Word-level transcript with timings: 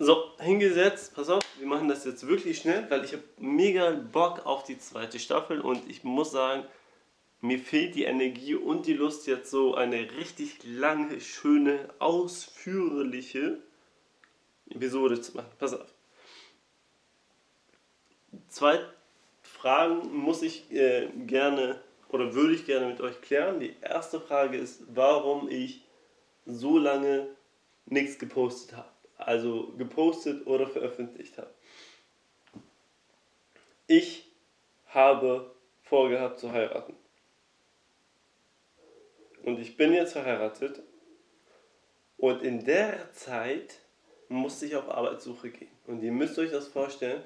So, 0.00 0.30
hingesetzt, 0.38 1.12
pass 1.16 1.28
auf, 1.28 1.42
wir 1.58 1.66
machen 1.66 1.88
das 1.88 2.04
jetzt 2.04 2.28
wirklich 2.28 2.58
schnell, 2.58 2.88
weil 2.88 3.04
ich 3.04 3.14
habe 3.14 3.24
mega 3.36 3.90
Bock 3.90 4.46
auf 4.46 4.62
die 4.62 4.78
zweite 4.78 5.18
Staffel 5.18 5.60
und 5.60 5.90
ich 5.90 6.04
muss 6.04 6.30
sagen, 6.30 6.64
mir 7.40 7.58
fehlt 7.58 7.96
die 7.96 8.04
Energie 8.04 8.54
und 8.54 8.86
die 8.86 8.92
Lust 8.92 9.26
jetzt 9.26 9.50
so 9.50 9.74
eine 9.74 10.12
richtig 10.12 10.60
lange, 10.64 11.20
schöne, 11.20 11.88
ausführliche 11.98 13.58
Episode 14.70 15.20
zu 15.20 15.36
machen. 15.36 15.50
Pass 15.58 15.74
auf. 15.74 15.92
Zwei 18.46 18.78
Fragen 19.42 20.14
muss 20.14 20.42
ich 20.42 20.70
äh, 20.70 21.08
gerne 21.26 21.80
oder 22.08 22.34
würde 22.34 22.54
ich 22.54 22.66
gerne 22.66 22.86
mit 22.86 23.00
euch 23.00 23.20
klären. 23.20 23.58
Die 23.58 23.74
erste 23.80 24.20
Frage 24.20 24.58
ist, 24.58 24.80
warum 24.94 25.48
ich 25.50 25.82
so 26.46 26.78
lange 26.78 27.26
nichts 27.86 28.20
gepostet 28.20 28.76
habe 28.76 28.88
also 29.18 29.74
gepostet 29.76 30.46
oder 30.46 30.66
veröffentlicht 30.66 31.36
habe. 31.38 31.50
Ich 33.86 34.30
habe 34.86 35.50
vorgehabt 35.82 36.38
zu 36.38 36.52
heiraten. 36.52 36.94
Und 39.42 39.58
ich 39.58 39.76
bin 39.76 39.92
jetzt 39.92 40.12
verheiratet. 40.12 40.82
Und 42.16 42.42
in 42.42 42.64
der 42.64 43.12
Zeit 43.12 43.78
musste 44.28 44.66
ich 44.66 44.76
auf 44.76 44.88
Arbeitssuche 44.90 45.50
gehen. 45.50 45.70
Und 45.86 46.02
ihr 46.02 46.12
müsst 46.12 46.38
euch 46.38 46.50
das 46.50 46.68
vorstellen. 46.68 47.22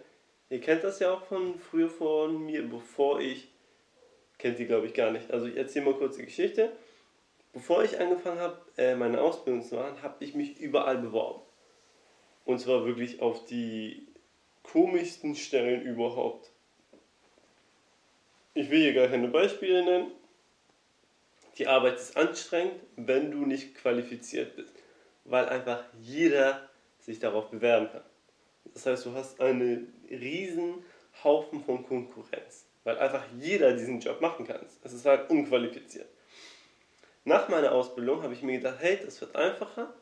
Ihr 0.51 0.61
kennt 0.61 0.85
das 0.85 0.99
ja 0.99 1.13
auch 1.13 1.25
von 1.25 1.59
früher 1.59 1.89
von 1.89 2.45
mir, 2.45 2.69
bevor 2.69 3.21
ich. 3.21 3.49
Kennt 4.39 4.59
ihr, 4.59 4.67
glaube 4.67 4.87
ich, 4.87 4.95
gar 4.95 5.11
nicht. 5.11 5.31
Also 5.31 5.47
ich 5.47 5.57
erzähle 5.57 5.87
mal 5.87 5.95
kurz 5.95 6.17
die 6.17 6.25
Geschichte. 6.25 6.73
Bevor 7.53 7.85
ich 7.85 7.99
angefangen 7.99 8.41
habe, 8.41 8.59
äh, 8.77 8.95
meine 8.95 9.21
Ausbildung 9.21 9.63
zu 9.63 9.75
machen, 9.75 10.03
habe 10.03 10.25
ich 10.25 10.35
mich 10.35 10.59
überall 10.59 10.99
beworben. 10.99 11.43
Und 12.45 12.59
zwar 12.59 12.85
wirklich 12.85 13.21
auf 13.21 13.45
die 13.47 14.07
komischsten 14.63 15.35
Stellen 15.35 15.83
überhaupt. 15.83 16.51
Ich 18.55 18.71
will 18.71 18.81
hier 18.81 18.95
gar 18.95 19.09
keine 19.09 19.29
Beispiele 19.29 19.85
nennen. 19.85 20.13
Die 21.59 21.67
Arbeit 21.67 21.97
ist 21.97 22.17
anstrengend, 22.17 22.81
wenn 22.97 23.31
du 23.31 23.45
nicht 23.45 23.75
qualifiziert 23.75 24.57
bist, 24.57 24.75
weil 25.25 25.49
einfach 25.49 25.85
jeder 26.01 26.69
sich 26.99 27.19
darauf 27.19 27.51
bewerben 27.51 27.91
kann. 27.91 28.03
Das 28.73 28.87
heißt, 28.87 29.07
du 29.07 29.13
hast 29.13 29.41
einen 29.41 29.93
riesen 30.11 30.85
Haufen 31.23 31.63
von 31.63 31.87
Konkurrenz, 31.87 32.67
weil 32.85 32.99
einfach 32.99 33.25
jeder 33.39 33.75
diesen 33.75 34.01
Job 34.01 34.21
machen 34.21 34.47
kann. 34.47 34.65
Es 34.83 34.93
ist 34.93 35.05
halt 35.05 35.29
unqualifiziert. 35.31 36.09
Nach 37.25 37.49
meiner 37.49 37.73
Ausbildung 37.73 38.23
habe 38.23 38.35
ich 38.35 38.43
mir 38.43 38.59
gedacht, 38.59 38.79
hey, 38.81 38.99
das 39.05 39.21
wird 39.21 39.37
einfacher, 39.37 39.95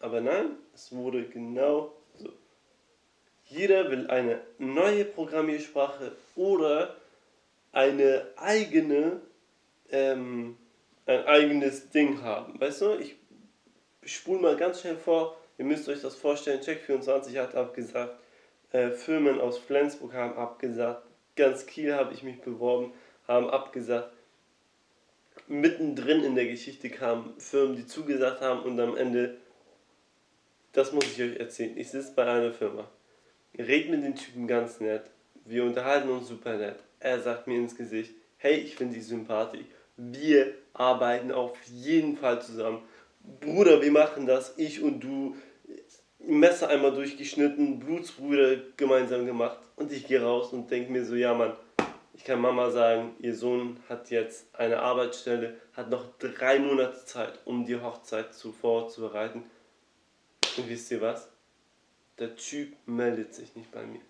aber 0.00 0.20
nein, 0.20 0.56
es 0.74 0.92
wurde 0.92 1.24
genau 1.24 1.92
so. 2.16 2.30
Jeder 3.46 3.90
will 3.90 4.10
eine 4.10 4.40
neue 4.58 5.04
Programmiersprache 5.04 6.12
oder 6.34 6.96
eine 7.72 8.26
eigene, 8.36 9.20
ähm, 9.90 10.56
ein 11.06 11.24
eigenes 11.26 11.90
Ding 11.90 12.22
haben. 12.22 12.58
Weißt 12.60 12.80
du, 12.82 12.98
ich 12.98 13.16
spule 14.04 14.40
mal 14.40 14.56
ganz 14.56 14.80
schnell 14.80 14.96
vor, 14.96 15.36
ihr 15.58 15.64
müsst 15.64 15.88
euch 15.88 16.00
das 16.00 16.14
vorstellen, 16.14 16.60
Check24 16.60 17.38
hat 17.40 17.54
abgesagt, 17.54 18.14
äh, 18.72 18.90
Firmen 18.90 19.40
aus 19.40 19.58
Flensburg 19.58 20.14
haben 20.14 20.36
abgesagt, 20.36 21.02
ganz 21.36 21.66
Kiel 21.66 21.94
habe 21.94 22.14
ich 22.14 22.22
mich 22.22 22.40
beworben, 22.40 22.92
haben 23.26 23.50
abgesagt. 23.50 24.10
Mittendrin 25.46 26.24
in 26.24 26.36
der 26.36 26.46
Geschichte 26.46 26.88
kamen 26.88 27.34
Firmen, 27.38 27.76
die 27.76 27.86
zugesagt 27.86 28.40
haben 28.40 28.62
und 28.62 28.80
am 28.80 28.96
Ende 28.96 29.36
das 30.74 30.92
muss 30.92 31.04
ich 31.04 31.22
euch 31.22 31.36
erzählen. 31.36 31.76
Ich 31.78 31.90
sitze 31.90 32.12
bei 32.14 32.26
einer 32.26 32.52
Firma, 32.52 32.88
rede 33.56 33.90
mit 33.90 34.04
dem 34.04 34.14
Typen 34.14 34.46
ganz 34.46 34.80
nett, 34.80 35.10
wir 35.46 35.64
unterhalten 35.64 36.10
uns 36.10 36.28
super 36.28 36.56
nett. 36.56 36.76
Er 37.00 37.20
sagt 37.20 37.46
mir 37.46 37.56
ins 37.56 37.76
Gesicht, 37.76 38.14
hey, 38.36 38.56
ich 38.56 38.76
finde 38.76 38.94
dich 38.94 39.06
sympathisch. 39.06 39.64
Wir 39.96 40.54
arbeiten 40.72 41.32
auf 41.32 41.56
jeden 41.64 42.16
Fall 42.16 42.42
zusammen. 42.42 42.82
Bruder, 43.40 43.80
wir 43.80 43.92
machen 43.92 44.26
das, 44.26 44.54
ich 44.58 44.82
und 44.82 45.00
du. 45.00 45.36
Messer 46.26 46.68
einmal 46.68 46.94
durchgeschnitten, 46.94 47.78
Blutsbrüder 47.80 48.56
gemeinsam 48.78 49.26
gemacht. 49.26 49.58
Und 49.76 49.92
ich 49.92 50.06
gehe 50.06 50.22
raus 50.22 50.54
und 50.54 50.70
denke 50.70 50.90
mir 50.90 51.04
so, 51.04 51.14
ja 51.14 51.34
Mann, 51.34 51.52
ich 52.14 52.24
kann 52.24 52.40
Mama 52.40 52.70
sagen, 52.70 53.14
ihr 53.18 53.34
Sohn 53.34 53.78
hat 53.90 54.10
jetzt 54.10 54.46
eine 54.54 54.78
Arbeitsstelle, 54.78 55.56
hat 55.74 55.90
noch 55.90 56.06
drei 56.18 56.58
Monate 56.58 57.04
Zeit, 57.04 57.40
um 57.44 57.66
die 57.66 57.78
Hochzeit 57.78 58.32
zu 58.32 58.52
vorzubereiten. 58.52 59.44
Und 60.56 60.68
wisst 60.68 60.90
ihr 60.90 61.00
was? 61.00 61.28
Der 62.18 62.36
Typ 62.36 62.74
meldet 62.86 63.34
sich 63.34 63.54
nicht 63.56 63.70
bei 63.72 63.84
mir. 63.84 64.00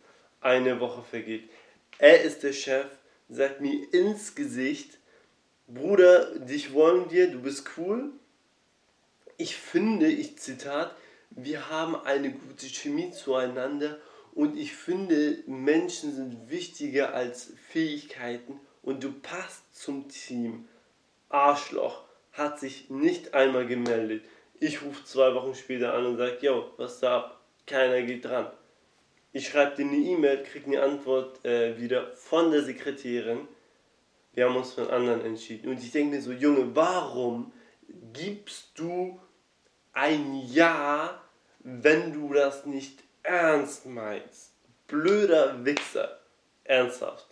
Eine 0.40 0.78
Woche 0.80 1.02
vergeht. 1.02 1.48
Er 1.98 2.22
ist 2.22 2.42
der 2.42 2.52
Chef, 2.52 2.86
sagt 3.28 3.60
mir 3.60 3.92
ins 3.94 4.34
Gesicht, 4.34 4.98
Bruder, 5.66 6.38
dich 6.38 6.74
wollen 6.74 7.10
wir, 7.10 7.30
du 7.30 7.40
bist 7.40 7.70
cool. 7.78 8.12
Ich 9.38 9.56
finde, 9.56 10.08
ich 10.08 10.38
Zitat, 10.38 10.94
wir 11.30 11.70
haben 11.70 11.96
eine 11.96 12.30
gute 12.30 12.66
Chemie 12.66 13.10
zueinander 13.10 13.98
und 14.34 14.58
ich 14.58 14.74
finde, 14.74 15.38
Menschen 15.46 16.14
sind 16.14 16.50
wichtiger 16.50 17.14
als 17.14 17.52
Fähigkeiten 17.70 18.60
und 18.82 19.02
du 19.02 19.12
passt 19.12 19.62
zum 19.74 20.08
Team. 20.08 20.68
Arschloch 21.30 22.04
hat 22.32 22.60
sich 22.60 22.90
nicht 22.90 23.32
einmal 23.32 23.66
gemeldet. 23.66 24.24
Ich 24.66 24.80
rufe 24.80 25.04
zwei 25.04 25.34
Wochen 25.34 25.54
später 25.54 25.92
an 25.92 26.06
und 26.06 26.16
sage, 26.16 26.38
yo, 26.40 26.70
was 26.78 26.98
da 26.98 27.18
ab? 27.18 27.40
Keiner 27.66 28.00
geht 28.00 28.24
dran. 28.24 28.46
Ich 29.30 29.48
schreibe 29.48 29.76
dir 29.76 29.84
eine 29.84 29.98
E-Mail, 29.98 30.42
kriege 30.42 30.64
eine 30.68 30.82
Antwort 30.82 31.44
äh, 31.44 31.78
wieder 31.78 32.12
von 32.12 32.50
der 32.50 32.62
Sekretärin. 32.62 33.46
Wir 34.32 34.46
haben 34.46 34.56
uns 34.56 34.78
einen 34.78 34.88
anderen 34.88 35.20
entschieden. 35.20 35.68
Und 35.68 35.82
ich 35.82 35.92
denke 35.92 36.16
mir 36.16 36.22
so, 36.22 36.32
Junge, 36.32 36.74
warum 36.74 37.52
gibst 38.14 38.70
du 38.76 39.20
ein 39.92 40.40
Ja, 40.46 41.20
wenn 41.58 42.14
du 42.14 42.32
das 42.32 42.64
nicht 42.64 43.00
ernst 43.22 43.84
meinst? 43.84 44.54
Blöder 44.86 45.62
Wichser. 45.62 46.20
Ernsthaft. 46.64 47.26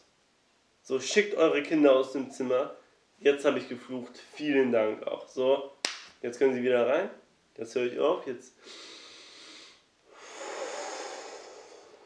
So, 0.82 1.00
schickt 1.00 1.34
eure 1.37 1.62
Kinder 1.62 1.97
aus 1.97 2.12
dem 2.12 2.31
Zimmer. 2.31 2.76
Jetzt 3.20 3.47
habe 3.47 3.59
ich 3.59 3.70
geflucht. 3.70 4.20
Vielen 4.34 4.70
Dank 4.70 5.06
auch. 5.06 5.26
So, 5.28 5.72
jetzt 6.20 6.38
können 6.38 6.53
sie 6.53 6.62
wieder 6.62 6.87
rein. 6.87 7.09
Jetzt 7.56 7.74
höre 7.74 7.92
ich 7.92 7.98
auf. 7.98 8.26
Jetzt. 8.26 8.54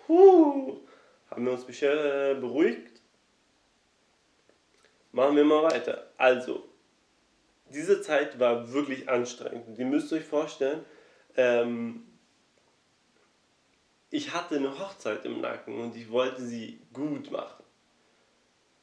Puh. 0.07 0.81
Haben 1.31 1.45
wir 1.45 1.53
uns 1.53 1.65
beruhigt? 1.65 3.01
Machen 5.13 5.37
wir 5.37 5.45
mal 5.45 5.65
weiter. 5.65 6.11
Also, 6.17 6.69
diese 7.71 8.01
Zeit 8.01 8.39
war 8.39 8.73
wirklich 8.73 9.09
anstrengend. 9.09 9.79
Ihr 9.79 9.87
müsst 9.87 10.13
euch 10.13 10.25
vorstellen, 10.25 10.85
ähm, 11.37 12.07
ich 14.11 14.33
hatte 14.33 14.57
eine 14.57 14.79
Hochzeit 14.79 15.25
im 15.25 15.41
Nacken 15.41 15.81
und 15.81 15.97
ich 15.97 16.11
wollte 16.11 16.43
sie 16.43 16.81
gut 16.93 17.31
machen. 17.31 17.65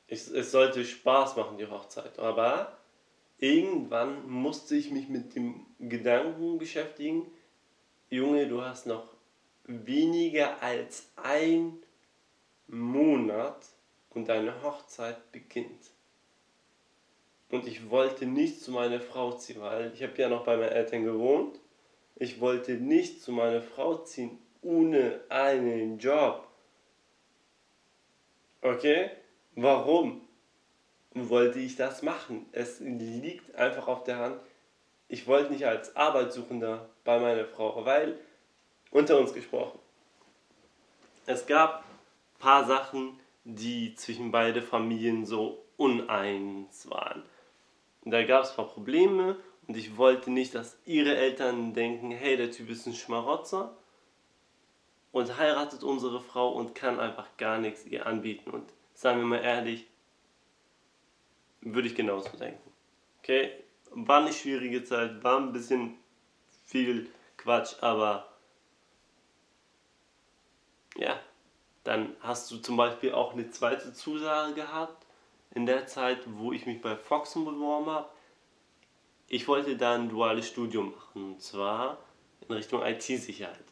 Ich, 0.08 0.28
es 0.28 0.52
sollte 0.52 0.84
Spaß 0.84 1.38
machen, 1.38 1.58
die 1.58 1.68
Hochzeit. 1.68 2.20
Aber 2.20 2.78
irgendwann 3.38 4.30
musste 4.30 4.76
ich 4.76 4.92
mich 4.92 5.10
mit 5.10 5.36
dem 5.36 5.66
Gedanken 5.80 6.58
beschäftigen, 6.58 7.26
Junge, 8.10 8.48
du 8.48 8.62
hast 8.62 8.86
noch 8.86 9.14
weniger 9.66 10.62
als 10.62 11.10
ein 11.16 11.78
Monat 12.68 13.66
und 14.10 14.30
deine 14.30 14.62
Hochzeit 14.62 15.32
beginnt. 15.32 15.92
Und 17.50 17.68
ich 17.68 17.90
wollte 17.90 18.26
nicht 18.26 18.62
zu 18.62 18.72
meiner 18.72 19.00
Frau 19.00 19.34
ziehen, 19.34 19.62
weil 19.62 19.92
ich 19.94 20.04
habe 20.04 20.18
ja 20.18 20.30
noch 20.30 20.44
bei 20.44 20.58
meinen 20.58 20.70
Eltern 20.70 21.04
gewohnt. 21.04 21.60
Ich 22.16 22.40
wollte 22.40 22.74
nicht 22.74 23.22
zu 23.22 23.32
meiner 23.32 23.62
Frau 23.62 23.98
ziehen 23.98 24.40
ohne 24.62 25.22
einen 25.30 26.00
Job. 26.00 26.48
Okay? 28.62 29.12
Warum? 29.56 30.22
Wollte 31.16 31.60
ich 31.60 31.76
das 31.76 32.02
machen. 32.02 32.46
Es 32.52 32.80
liegt 32.80 33.56
einfach 33.56 33.88
auf 33.88 34.04
der 34.04 34.18
Hand. 34.18 34.40
Ich 35.08 35.28
wollte 35.28 35.52
nicht 35.52 35.66
als 35.66 35.96
Arbeitssuchender 35.96 36.90
bei 37.04 37.20
meiner 37.20 37.46
Frau, 37.46 37.86
weil, 37.86 38.18
unter 38.92 39.20
uns 39.20 39.34
gesprochen, 39.34 39.80
es 41.26 41.46
gab 41.46 41.80
ein 41.80 42.40
paar 42.40 42.66
Sachen, 42.66 43.20
die 43.44 43.96
zwischen 43.96 44.32
beide 44.32 44.62
Familien 44.62 45.26
so 45.26 45.64
uneins 45.78 46.90
waren. 46.90 47.24
Und 48.04 48.12
da 48.12 48.24
gab 48.24 48.44
es 48.44 48.52
ein 48.52 48.56
paar 48.56 48.68
Probleme 48.68 49.38
und 49.68 49.78
ich 49.78 49.98
wollte 49.98 50.32
nicht, 50.32 50.56
dass 50.56 50.78
ihre 50.86 51.16
Eltern 51.16 51.74
denken, 51.74 52.12
hey, 52.12 52.36
der 52.36 52.52
Typ 52.52 52.70
ist 52.70 52.86
ein 52.86 52.94
Schmarotzer 52.94 53.76
und 55.12 55.38
heiratet 55.38 55.84
unsere 55.84 56.20
Frau 56.20 56.52
und 56.52 56.76
kann 56.76 57.00
einfach 57.00 57.28
gar 57.38 57.60
nichts 57.60 57.86
ihr 57.86 58.06
anbieten. 58.06 58.50
Und 58.50 58.66
sagen 58.94 59.20
wir 59.20 59.26
mal 59.26 59.44
ehrlich, 59.44 59.86
würde 61.66 61.88
ich 61.88 61.96
genauso 61.96 62.36
denken. 62.38 62.72
Okay? 63.20 63.52
War 63.92 64.22
eine 64.22 64.34
schwierige 64.34 64.84
Zeit, 64.84 65.24
war 65.24 65.40
ein 65.40 65.54
bisschen 65.54 65.98
viel 66.66 67.10
Quatsch, 67.38 67.76
aber 67.82 68.28
ja, 70.96 71.20
dann 71.84 72.16
hast 72.22 72.50
du 72.52 72.58
zum 72.58 72.78
Beispiel 72.78 73.14
auch 73.14 73.34
eine 73.34 73.50
zweite 73.50 73.94
Zusage 73.94 74.54
gehabt 74.54 75.06
in 75.52 75.66
der 75.66 75.86
Zeit, 75.88 76.20
wo 76.26 76.52
ich 76.52 76.66
mich 76.66 76.82
bei 76.82 76.96
Foxen 76.96 77.46
beworben 77.46 77.88
habe. 77.88 78.10
Ich 79.28 79.48
wollte 79.48 79.78
da 79.78 79.96
ein 79.96 80.10
duales 80.10 80.48
Studium 80.48 80.92
machen, 80.92 81.34
und 81.34 81.42
zwar 81.42 81.98
in 82.48 82.56
Richtung 82.56 82.84
IT-Sicherheit. 82.84 83.64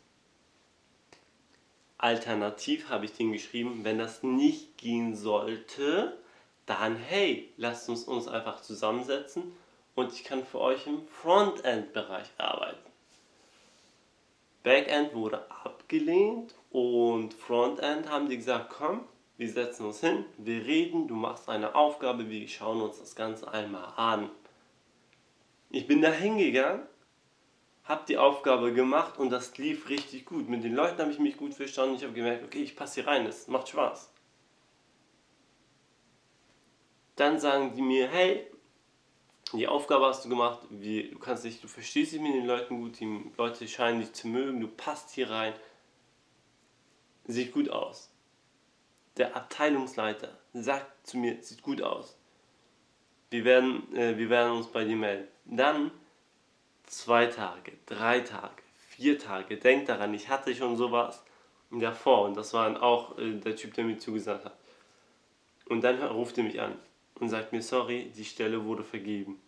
Alternativ 1.98 2.90
habe 2.90 3.06
ich 3.06 3.14
denen 3.14 3.32
geschrieben, 3.32 3.84
wenn 3.84 4.00
das 4.00 4.24
nicht 4.24 4.78
gehen 4.78 5.16
sollte, 5.16 6.18
dann 6.80 6.96
hey, 6.96 7.52
lasst 7.58 7.90
uns 7.90 8.04
uns 8.06 8.28
einfach 8.28 8.62
zusammensetzen 8.62 9.56
und 9.96 10.14
ich 10.14 10.24
kann 10.24 10.46
für 10.46 10.60
euch 10.60 10.88
im 10.88 11.06
Frontend-Bereich 11.08 12.28
arbeiten. 12.38 12.92
Backend 14.64 15.14
wurde 15.14 15.50
abgelehnt 15.50 16.54
und 16.70 17.34
Frontend 17.34 18.10
haben 18.10 18.30
die 18.30 18.38
gesagt, 18.38 18.70
komm, 18.70 19.06
wir 19.38 19.50
setzen 19.50 19.88
uns 19.88 20.00
hin, 20.02 20.26
wir 20.38 20.66
reden, 20.66 21.08
du 21.08 21.16
machst 21.16 21.50
eine 21.50 21.74
Aufgabe, 21.74 22.30
wir 22.30 22.48
schauen 22.48 22.82
uns 22.82 23.00
das 23.00 23.16
Ganze 23.16 23.52
einmal 23.52 23.94
an. 23.96 24.30
Ich 25.72 25.88
bin 25.88 26.02
da 26.02 26.12
hingegangen, 26.12 26.86
habe 27.86 28.04
die 28.08 28.18
Aufgabe 28.18 28.74
gemacht 28.74 29.18
und 29.18 29.32
das 29.32 29.58
lief 29.58 29.90
richtig 29.90 30.26
gut. 30.26 30.48
Mit 30.48 30.64
den 30.64 30.76
Leuten 30.76 31.00
habe 31.00 31.12
ich 31.12 31.20
mich 31.20 31.38
gut 31.38 31.54
verstanden. 31.54 31.96
Ich 31.96 32.04
habe 32.04 32.14
gemerkt, 32.14 32.44
okay, 32.44 32.62
ich 32.62 32.76
passe 32.76 33.02
hier 33.02 33.08
rein, 33.08 33.26
es 33.26 33.48
macht 33.48 33.70
Spaß. 33.70 34.11
Dann 37.22 37.40
sagen 37.40 37.76
die 37.76 37.84
mir, 37.84 38.08
hey, 38.08 38.48
die 39.54 39.68
Aufgabe 39.68 40.08
hast 40.08 40.26
du 40.26 40.30
gemacht, 40.30 40.62
wie, 40.72 41.10
du 41.10 41.20
kannst 41.20 41.44
dich, 41.44 41.62
du 41.62 41.68
verstehst 41.68 42.14
dich 42.14 42.20
mit 42.20 42.34
den 42.34 42.48
Leuten 42.48 42.82
gut, 42.82 43.00
die 43.00 43.32
Leute 43.38 43.68
scheinen 43.68 44.00
dich 44.00 44.12
zu 44.14 44.28
mögen, 44.28 44.60
du 44.60 44.68
passt 44.68 45.12
hier 45.12 45.30
rein. 45.30 45.54
Sieht 47.26 47.54
gut 47.54 47.70
aus. 47.70 48.10
Der 49.18 49.36
Abteilungsleiter 49.36 50.36
sagt 50.54 51.06
zu 51.06 51.20
mir, 51.20 51.38
sieht 51.44 51.62
gut 51.62 51.84
aus. 51.84 52.18
Wir 53.30 53.46
werden, 53.46 53.96
äh, 53.96 54.18
wir 54.18 54.32
werden 54.32 54.58
uns 54.58 54.66
bei 54.66 54.84
dir 54.84 54.96
melden. 54.96 55.28
Dann 55.46 55.92
zwei 56.88 57.28
Tage, 57.28 57.74
drei 57.86 58.22
Tage, 58.22 58.64
vier 58.90 59.20
Tage. 59.20 59.58
Denk 59.58 59.86
daran, 59.86 60.16
ich 60.16 60.28
hatte 60.28 60.56
schon 60.56 60.76
sowas 60.76 61.24
davor 61.70 62.24
und 62.24 62.36
das 62.36 62.52
war 62.56 62.66
dann 62.68 62.82
auch 62.82 63.16
äh, 63.20 63.34
der 63.34 63.56
Typ, 63.56 63.76
der 63.76 63.84
mir 63.84 64.00
zugesagt 64.00 64.44
hat. 64.44 64.58
Und 65.68 65.82
dann 65.82 66.02
ruft 66.02 66.40
er 66.40 66.46
mich 66.46 66.60
an 66.60 66.80
und 67.20 67.30
sagt 67.30 67.52
mir, 67.52 67.62
sorry, 67.62 68.12
die 68.16 68.26
Stelle 68.26 68.64
wurde 68.66 68.84
vergeben. 68.84 69.40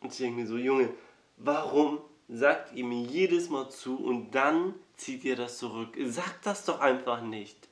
Und 0.00 0.12
ich 0.12 0.18
denke 0.18 0.40
mir 0.40 0.46
so, 0.46 0.56
Junge, 0.56 0.90
warum 1.36 2.00
sagt 2.28 2.74
ihr 2.74 2.84
mir 2.84 3.02
jedes 3.02 3.48
Mal 3.48 3.68
zu 3.70 3.96
und 3.96 4.32
dann 4.32 4.74
zieht 4.96 5.24
ihr 5.24 5.36
das 5.36 5.58
zurück? 5.58 5.96
Sagt 6.06 6.46
das 6.46 6.64
doch 6.64 6.80
einfach 6.80 7.20
nicht. 7.22 7.68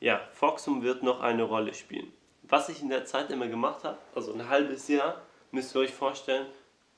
Ja, 0.00 0.20
Foxum 0.32 0.82
wird 0.82 1.02
noch 1.02 1.20
eine 1.20 1.42
Rolle 1.42 1.74
spielen. 1.74 2.12
Was 2.42 2.68
ich 2.68 2.82
in 2.82 2.90
der 2.90 3.04
Zeit 3.04 3.30
immer 3.30 3.48
gemacht 3.48 3.82
habe, 3.82 3.98
also 4.14 4.32
ein 4.32 4.48
halbes 4.48 4.88
Jahr, 4.88 5.22
müsst 5.50 5.74
ihr 5.74 5.80
euch 5.80 5.92
vorstellen, 5.92 6.46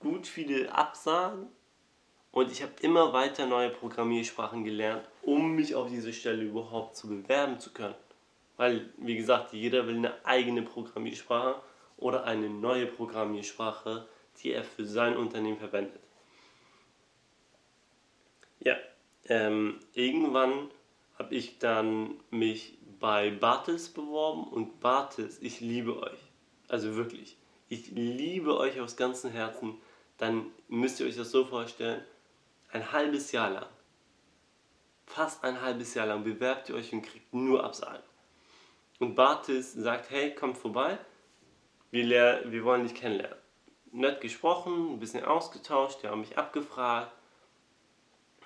gut 0.00 0.26
viele 0.26 0.72
Absagen 0.74 1.46
und 2.32 2.52
ich 2.52 2.62
habe 2.62 2.72
immer 2.82 3.12
weiter 3.12 3.46
neue 3.46 3.70
Programmiersprachen 3.70 4.64
gelernt, 4.64 5.08
um 5.22 5.54
mich 5.54 5.74
auf 5.74 5.88
diese 5.88 6.12
Stelle 6.12 6.42
überhaupt 6.42 6.96
zu 6.96 7.08
bewerben 7.08 7.58
zu 7.58 7.72
können. 7.72 7.94
Weil, 8.58 8.90
wie 8.98 9.16
gesagt, 9.16 9.54
jeder 9.54 9.86
will 9.86 9.96
eine 9.96 10.26
eigene 10.26 10.62
Programmiersprache 10.62 11.62
oder 11.96 12.24
eine 12.24 12.50
neue 12.50 12.86
Programmiersprache, 12.86 14.06
die 14.42 14.52
er 14.52 14.64
für 14.64 14.84
sein 14.84 15.16
Unternehmen 15.16 15.58
verwendet. 15.58 16.00
Ja, 18.60 18.76
ähm, 19.26 19.78
irgendwann 19.94 20.70
habe 21.18 21.36
ich 21.36 21.58
dann 21.60 22.20
mich 22.30 22.76
bei 22.98 23.30
Bartels 23.30 23.88
beworben 23.88 24.44
und 24.44 24.80
Bartels, 24.80 25.38
ich 25.40 25.60
liebe 25.60 25.96
euch. 26.02 26.18
Also 26.66 26.96
wirklich, 26.96 27.36
ich 27.68 27.92
liebe 27.92 28.58
euch 28.58 28.80
aus 28.80 28.96
ganzem 28.96 29.30
Herzen. 29.30 29.80
Dann 30.16 30.46
müsst 30.66 30.98
ihr 30.98 31.06
euch 31.06 31.16
das 31.16 31.30
so 31.30 31.44
vorstellen, 31.44 32.02
ein 32.72 32.90
halbes 32.90 33.30
Jahr 33.30 33.50
lang, 33.50 33.68
fast 35.06 35.44
ein 35.44 35.62
halbes 35.62 35.94
Jahr 35.94 36.06
lang 36.06 36.24
bewerbt 36.24 36.68
ihr 36.68 36.74
euch 36.74 36.92
und 36.92 37.02
kriegt 37.02 37.32
nur 37.32 37.62
Absagen. 37.62 38.07
Und 38.98 39.14
Bartis 39.14 39.72
sagt, 39.72 40.10
hey, 40.10 40.34
komm 40.34 40.54
vorbei, 40.54 40.98
wir, 41.90 42.42
wir 42.44 42.64
wollen 42.64 42.82
dich 42.82 42.94
kennenlernen. 42.94 43.38
Nett 43.92 44.20
gesprochen, 44.20 44.94
ein 44.94 45.00
bisschen 45.00 45.24
ausgetauscht, 45.24 46.02
die 46.02 46.08
haben 46.08 46.20
mich 46.20 46.36
abgefragt, 46.36 47.12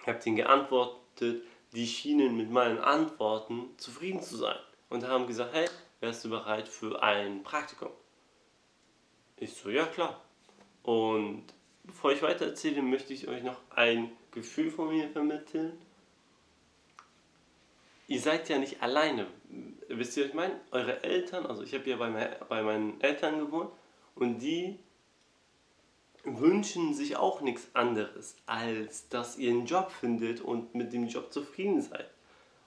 ich 0.01 0.07
habe 0.07 0.19
denen 0.19 0.37
geantwortet, 0.37 1.43
die 1.73 1.87
schienen 1.87 2.37
mit 2.37 2.51
meinen 2.51 2.79
Antworten 2.79 3.71
zufrieden 3.77 4.23
zu 4.23 4.37
sein 4.37 4.59
und 4.89 5.07
haben 5.07 5.27
gesagt, 5.27 5.55
hey, 5.55 5.69
wärst 6.01 6.25
du 6.25 6.31
bereit 6.31 6.69
für 6.69 7.03
ein 7.03 7.43
Praktikum? 7.43 7.91
Ich 9.37 9.55
so, 9.55 9.71
ja 9.71 9.87
klar. 9.87 10.21
Und 10.83 11.45
bevor 11.85 12.13
ich 12.13 12.23
weiter 12.23 12.47
erzähle, 12.47 12.83
möchte 12.83 13.13
ich 13.13 13.27
euch 13.27 13.43
noch 13.43 13.59
ein 13.71 14.13
Gefühl 14.31 14.71
von 14.71 14.89
mir 14.89 15.09
vermitteln 15.09 15.79
ihr 18.13 18.21
seid 18.21 18.49
ja 18.49 18.59
nicht 18.59 18.83
alleine. 18.83 19.27
Wisst 19.89 20.17
ihr, 20.17 20.25
was 20.25 20.31
ich 20.31 20.35
meine? 20.35 20.61
Eure 20.71 21.03
Eltern, 21.03 21.47
also 21.47 21.63
ich 21.63 21.75
habe 21.75 21.89
ja 21.89 21.97
bei, 21.97 22.11
bei 22.49 22.63
meinen 22.63 23.01
Eltern 23.01 23.39
gewohnt 23.39 23.71
und 24.15 24.39
die 24.39 24.79
wünschen 26.25 26.95
sich 26.95 27.17
auch 27.17 27.41
nichts 27.41 27.69
anderes, 27.75 28.37
als 28.47 29.09
dass 29.09 29.39
ihr 29.39 29.51
einen 29.51 29.67
Job 29.67 29.91
findet 29.91 30.41
und 30.41 30.75
mit 30.75 30.93
dem 30.93 31.09
Job 31.09 31.33
zufrieden 31.33 31.81
seid. 31.81 32.09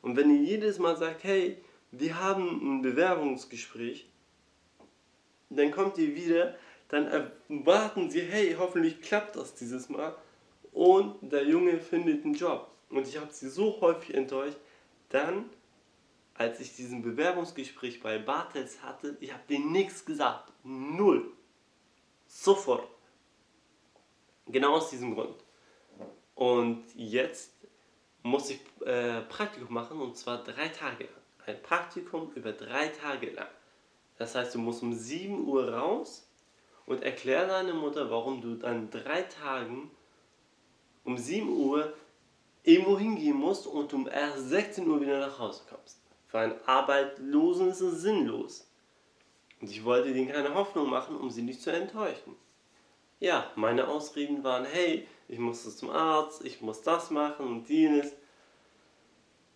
Und 0.01 0.17
wenn 0.17 0.29
ihr 0.29 0.41
jedes 0.41 0.77
Mal 0.77 0.97
sagt, 0.97 1.23
hey, 1.23 1.57
wir 1.91 2.19
haben 2.19 2.79
ein 2.79 2.81
Bewerbungsgespräch, 2.81 4.07
dann 5.49 5.71
kommt 5.71 5.97
ihr 5.97 6.15
wieder, 6.15 6.55
dann 6.89 7.07
erwarten 7.07 8.09
sie, 8.09 8.21
hey, 8.21 8.55
hoffentlich 8.57 9.01
klappt 9.01 9.35
das 9.35 9.55
dieses 9.55 9.89
Mal 9.89 10.15
und 10.73 11.15
der 11.21 11.45
Junge 11.45 11.79
findet 11.79 12.25
einen 12.25 12.33
Job. 12.33 12.69
Und 12.89 13.07
ich 13.07 13.17
habe 13.17 13.31
sie 13.31 13.49
so 13.49 13.79
häufig 13.81 14.13
enttäuscht, 14.13 14.57
dann, 15.09 15.49
als 16.35 16.59
ich 16.59 16.75
diesen 16.75 17.01
Bewerbungsgespräch 17.01 18.01
bei 18.01 18.19
Bartels 18.19 18.83
hatte, 18.83 19.17
ich 19.19 19.33
habe 19.33 19.43
denen 19.49 19.71
nichts 19.71 20.05
gesagt. 20.05 20.51
Null. 20.63 21.31
Sofort. 22.27 22.87
Genau 24.47 24.75
aus 24.75 24.89
diesem 24.89 25.15
Grund. 25.15 25.35
Und 26.35 26.83
jetzt 26.95 27.51
muss 28.21 28.49
ich 28.49 28.59
äh, 28.85 29.21
Praktikum 29.21 29.73
machen 29.73 30.01
und 30.01 30.17
zwar 30.17 30.43
drei 30.43 30.67
Tage 30.67 31.05
lang. 31.05 31.13
Ein 31.45 31.61
Praktikum 31.61 32.31
über 32.33 32.51
drei 32.51 32.89
Tage 32.89 33.31
lang. 33.31 33.47
Das 34.17 34.35
heißt, 34.35 34.55
du 34.55 34.59
musst 34.59 34.83
um 34.83 34.93
7 34.93 35.47
Uhr 35.47 35.73
raus 35.73 36.27
und 36.85 37.03
erklär 37.03 37.47
deiner 37.47 37.73
Mutter, 37.73 38.09
warum 38.09 38.41
du 38.41 38.55
dann 38.55 38.89
drei 38.89 39.21
Tagen 39.23 39.91
um 41.03 41.17
7 41.17 41.47
Uhr 41.47 41.93
irgendwo 42.63 42.97
hingehen 42.97 43.37
musst 43.37 43.67
und 43.67 43.93
um 43.93 44.07
erst 44.07 44.49
16 44.49 44.87
Uhr 44.87 44.99
wieder 44.99 45.19
nach 45.19 45.39
Hause 45.39 45.63
kommst. 45.69 46.04
Für 46.27 46.39
einen 46.39 46.59
Arbeitslosen 46.65 47.69
ist 47.69 47.81
es 47.81 48.01
sinnlos. 48.01 48.69
Und 49.61 49.69
ich 49.69 49.83
wollte 49.83 50.13
denen 50.13 50.31
keine 50.31 50.53
Hoffnung 50.53 50.89
machen, 50.89 51.15
um 51.15 51.29
sie 51.29 51.41
nicht 51.41 51.61
zu 51.61 51.71
enttäuschen. 51.71 52.35
Ja, 53.19 53.49
meine 53.55 53.87
Ausreden 53.87 54.43
waren, 54.43 54.65
hey, 54.65 55.07
ich 55.27 55.39
muss 55.39 55.77
zum 55.77 55.89
Arzt, 55.89 56.43
ich 56.43 56.61
muss 56.61 56.81
das 56.81 57.09
machen 57.11 57.47
und 57.47 57.69
jenes. 57.69 58.13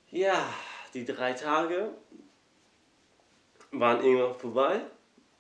Ja, 0.10 0.48
die 0.94 1.06
drei 1.06 1.34
Tage 1.34 1.92
waren 3.72 4.04
irgendwann 4.04 4.40
vorbei 4.40 4.82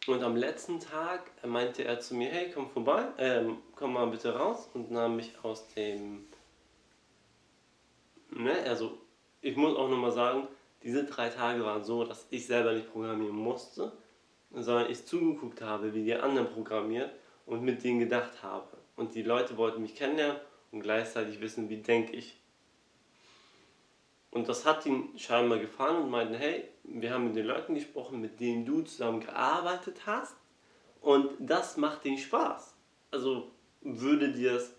und 0.07 0.21
am 0.21 0.36
letzten 0.36 0.79
Tag 0.79 1.31
meinte 1.45 1.83
er 1.83 2.00
zu 2.00 2.13
mir, 2.13 2.29
hey, 2.29 2.51
komm 2.53 2.69
vorbei, 2.69 3.03
äh, 3.17 3.45
komm 3.75 3.93
mal 3.93 4.07
bitte 4.07 4.36
raus 4.36 4.69
und 4.74 4.91
nahm 4.91 5.15
mich 5.15 5.33
aus 5.43 5.67
dem 5.69 6.27
ne, 8.31 8.53
also 8.63 8.98
ich 9.41 9.55
muss 9.55 9.75
auch 9.75 9.89
nochmal 9.89 10.12
sagen, 10.12 10.48
diese 10.83 11.03
drei 11.03 11.29
Tage 11.29 11.63
waren 11.63 11.83
so, 11.83 12.03
dass 12.03 12.27
ich 12.29 12.48
selber 12.48 12.74
nicht 12.74 12.91
programmieren 12.91 13.36
musste, 13.36 13.91
sondern 14.51 14.89
ich 14.89 15.05
zugeguckt 15.05 15.62
habe, 15.62 15.93
wie 15.93 16.03
die 16.03 16.15
anderen 16.15 16.48
programmieren 16.50 17.09
und 17.45 17.63
mit 17.63 17.83
denen 17.83 18.00
gedacht 18.00 18.43
habe. 18.43 18.77
Und 18.95 19.15
die 19.15 19.24
Leute 19.24 19.57
wollten 19.57 19.81
mich 19.81 19.95
kennenlernen 19.95 20.39
und 20.71 20.81
gleichzeitig 20.81 21.41
wissen, 21.41 21.69
wie 21.69 21.77
denke 21.77 22.15
ich. 22.15 22.39
Und 24.31 24.48
das 24.48 24.65
hat 24.65 24.86
ihnen 24.86 25.17
scheinbar 25.17 25.57
gefallen 25.57 26.03
und 26.03 26.12
meinten, 26.12 26.36
hey, 26.36 26.69
wir 26.83 27.13
haben 27.13 27.25
mit 27.25 27.36
den 27.36 27.48
Leuten 27.48 27.74
gesprochen, 27.74 28.21
mit 28.21 28.39
denen 28.39 28.65
du 28.65 28.81
zusammen 28.81 29.21
gearbeitet 29.21 30.05
hast 30.05 30.36
und 31.01 31.31
das 31.39 31.77
macht 31.77 32.05
ihnen 32.05 32.17
Spaß. 32.17 32.75
Also 33.12 33.51
würde 33.81 34.31
dir 34.31 34.53
das 34.53 34.74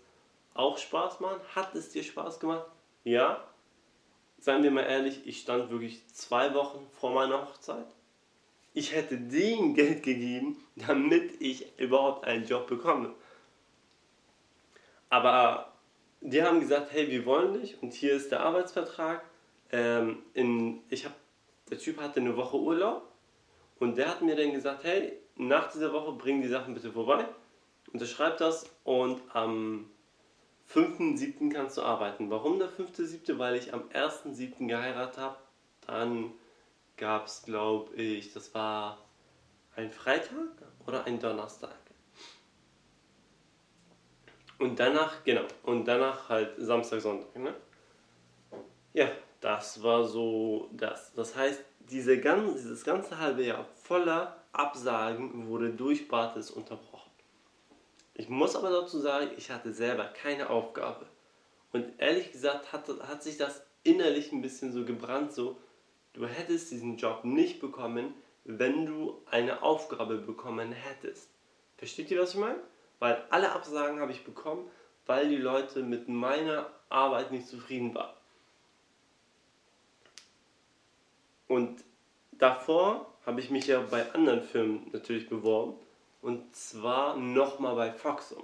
auch 0.53 0.77
Spaß 0.77 1.19
machen? 1.19 1.41
Hat 1.55 1.75
es 1.75 1.89
dir 1.89 2.03
Spaß 2.03 2.39
gemacht? 2.39 2.65
Ja, 3.03 3.43
seien 4.41 4.63
wir 4.63 4.71
mal 4.71 4.81
ehrlich, 4.81 5.21
ich 5.25 5.39
stand 5.39 5.69
wirklich 5.69 6.05
zwei 6.07 6.53
Wochen 6.53 6.85
vor 6.99 7.13
meiner 7.13 7.41
Hochzeit. 7.43 7.85
Ich 8.73 8.93
hätte 8.93 9.17
denen 9.17 9.75
Geld 9.75 10.03
gegeben, 10.03 10.57
damit 10.75 11.39
ich 11.39 11.79
überhaupt 11.79 12.25
einen 12.25 12.45
Job 12.45 12.67
bekomme. 12.67 13.13
Aber 15.09 15.73
die 16.21 16.41
haben 16.41 16.59
gesagt, 16.59 16.91
hey, 16.91 17.09
wir 17.09 17.25
wollen 17.25 17.61
dich 17.61 17.81
und 17.81 17.93
hier 17.93 18.13
ist 18.13 18.31
der 18.31 18.41
Arbeitsvertrag. 18.41 19.23
Ähm, 19.71 20.23
in, 20.33 20.81
ich 20.89 21.05
hab, 21.05 21.13
der 21.69 21.77
Typ 21.77 21.99
hatte 21.99 22.19
eine 22.19 22.35
Woche 22.35 22.57
Urlaub 22.57 23.03
und 23.79 23.97
der 23.97 24.09
hat 24.09 24.21
mir 24.21 24.35
dann 24.35 24.53
gesagt, 24.53 24.83
hey, 24.83 25.17
nach 25.35 25.71
dieser 25.71 25.93
Woche 25.93 26.13
bring 26.13 26.41
die 26.41 26.47
Sachen 26.47 26.73
bitte 26.73 26.91
vorbei, 26.91 27.25
unterschreib 27.93 28.37
das 28.37 28.69
und 28.83 29.21
am 29.33 29.90
5.7. 30.73 31.51
kannst 31.51 31.77
du 31.77 31.81
arbeiten. 31.81 32.29
Warum 32.29 32.59
der 32.59 32.69
5.7.? 32.69 33.37
Weil 33.37 33.55
ich 33.55 33.73
am 33.73 33.83
1.7. 33.89 34.67
geheiratet 34.67 35.17
habe. 35.17 35.35
Dann 35.85 36.31
gab 36.97 37.25
es, 37.25 37.43
glaube 37.43 37.93
ich, 37.95 38.33
das 38.33 38.53
war 38.53 38.97
ein 39.75 39.91
Freitag 39.91 40.31
oder 40.85 41.05
ein 41.05 41.19
Donnerstag. 41.19 41.75
Und 44.59 44.79
danach, 44.79 45.23
genau, 45.23 45.45
und 45.63 45.85
danach 45.85 46.29
halt 46.29 46.53
Samstag, 46.57 47.01
Sonntag, 47.01 47.35
ne? 47.35 47.55
Ja, 48.93 49.09
das 49.39 49.81
war 49.81 50.05
so 50.05 50.69
das. 50.73 51.13
Das 51.13 51.35
heißt, 51.35 51.63
diese 51.89 52.19
ganz, 52.19 52.61
dieses 52.61 52.83
ganze 52.83 53.17
halbe 53.17 53.43
Jahr 53.43 53.65
voller 53.81 54.37
Absagen 54.53 55.47
wurde 55.47 55.71
durch 55.71 56.07
Bartes 56.07 56.51
unterbrochen. 56.51 56.90
Ich 58.13 58.29
muss 58.29 58.55
aber 58.55 58.69
dazu 58.69 58.99
sagen, 58.99 59.31
ich 59.37 59.51
hatte 59.51 59.73
selber 59.73 60.05
keine 60.05 60.49
Aufgabe. 60.49 61.07
Und 61.71 61.99
ehrlich 61.99 62.31
gesagt 62.31 62.73
hat, 62.73 62.87
hat 63.07 63.23
sich 63.23 63.37
das 63.37 63.63
innerlich 63.83 64.31
ein 64.31 64.41
bisschen 64.41 64.71
so 64.71 64.85
gebrannt, 64.85 65.33
so, 65.33 65.57
du 66.13 66.25
hättest 66.27 66.71
diesen 66.71 66.97
Job 66.97 67.23
nicht 67.23 67.61
bekommen, 67.61 68.13
wenn 68.43 68.85
du 68.85 69.21
eine 69.29 69.63
Aufgabe 69.63 70.17
bekommen 70.17 70.71
hättest. 70.71 71.29
Versteht 71.77 72.11
ihr, 72.11 72.21
was 72.21 72.33
ich 72.33 72.39
meine? 72.39 72.59
Weil 72.99 73.23
alle 73.29 73.51
Absagen 73.53 73.99
habe 73.99 74.11
ich 74.11 74.23
bekommen, 74.23 74.69
weil 75.05 75.29
die 75.29 75.37
Leute 75.37 75.81
mit 75.81 76.07
meiner 76.09 76.69
Arbeit 76.89 77.31
nicht 77.31 77.47
zufrieden 77.47 77.95
waren. 77.95 78.13
Und 81.47 81.83
davor 82.31 83.13
habe 83.25 83.39
ich 83.39 83.49
mich 83.49 83.67
ja 83.67 83.81
bei 83.81 84.11
anderen 84.13 84.41
Firmen 84.43 84.89
natürlich 84.91 85.27
beworben. 85.27 85.75
Und 86.21 86.55
zwar 86.55 87.17
nochmal 87.17 87.75
bei 87.75 87.91
Foxum. 87.91 88.43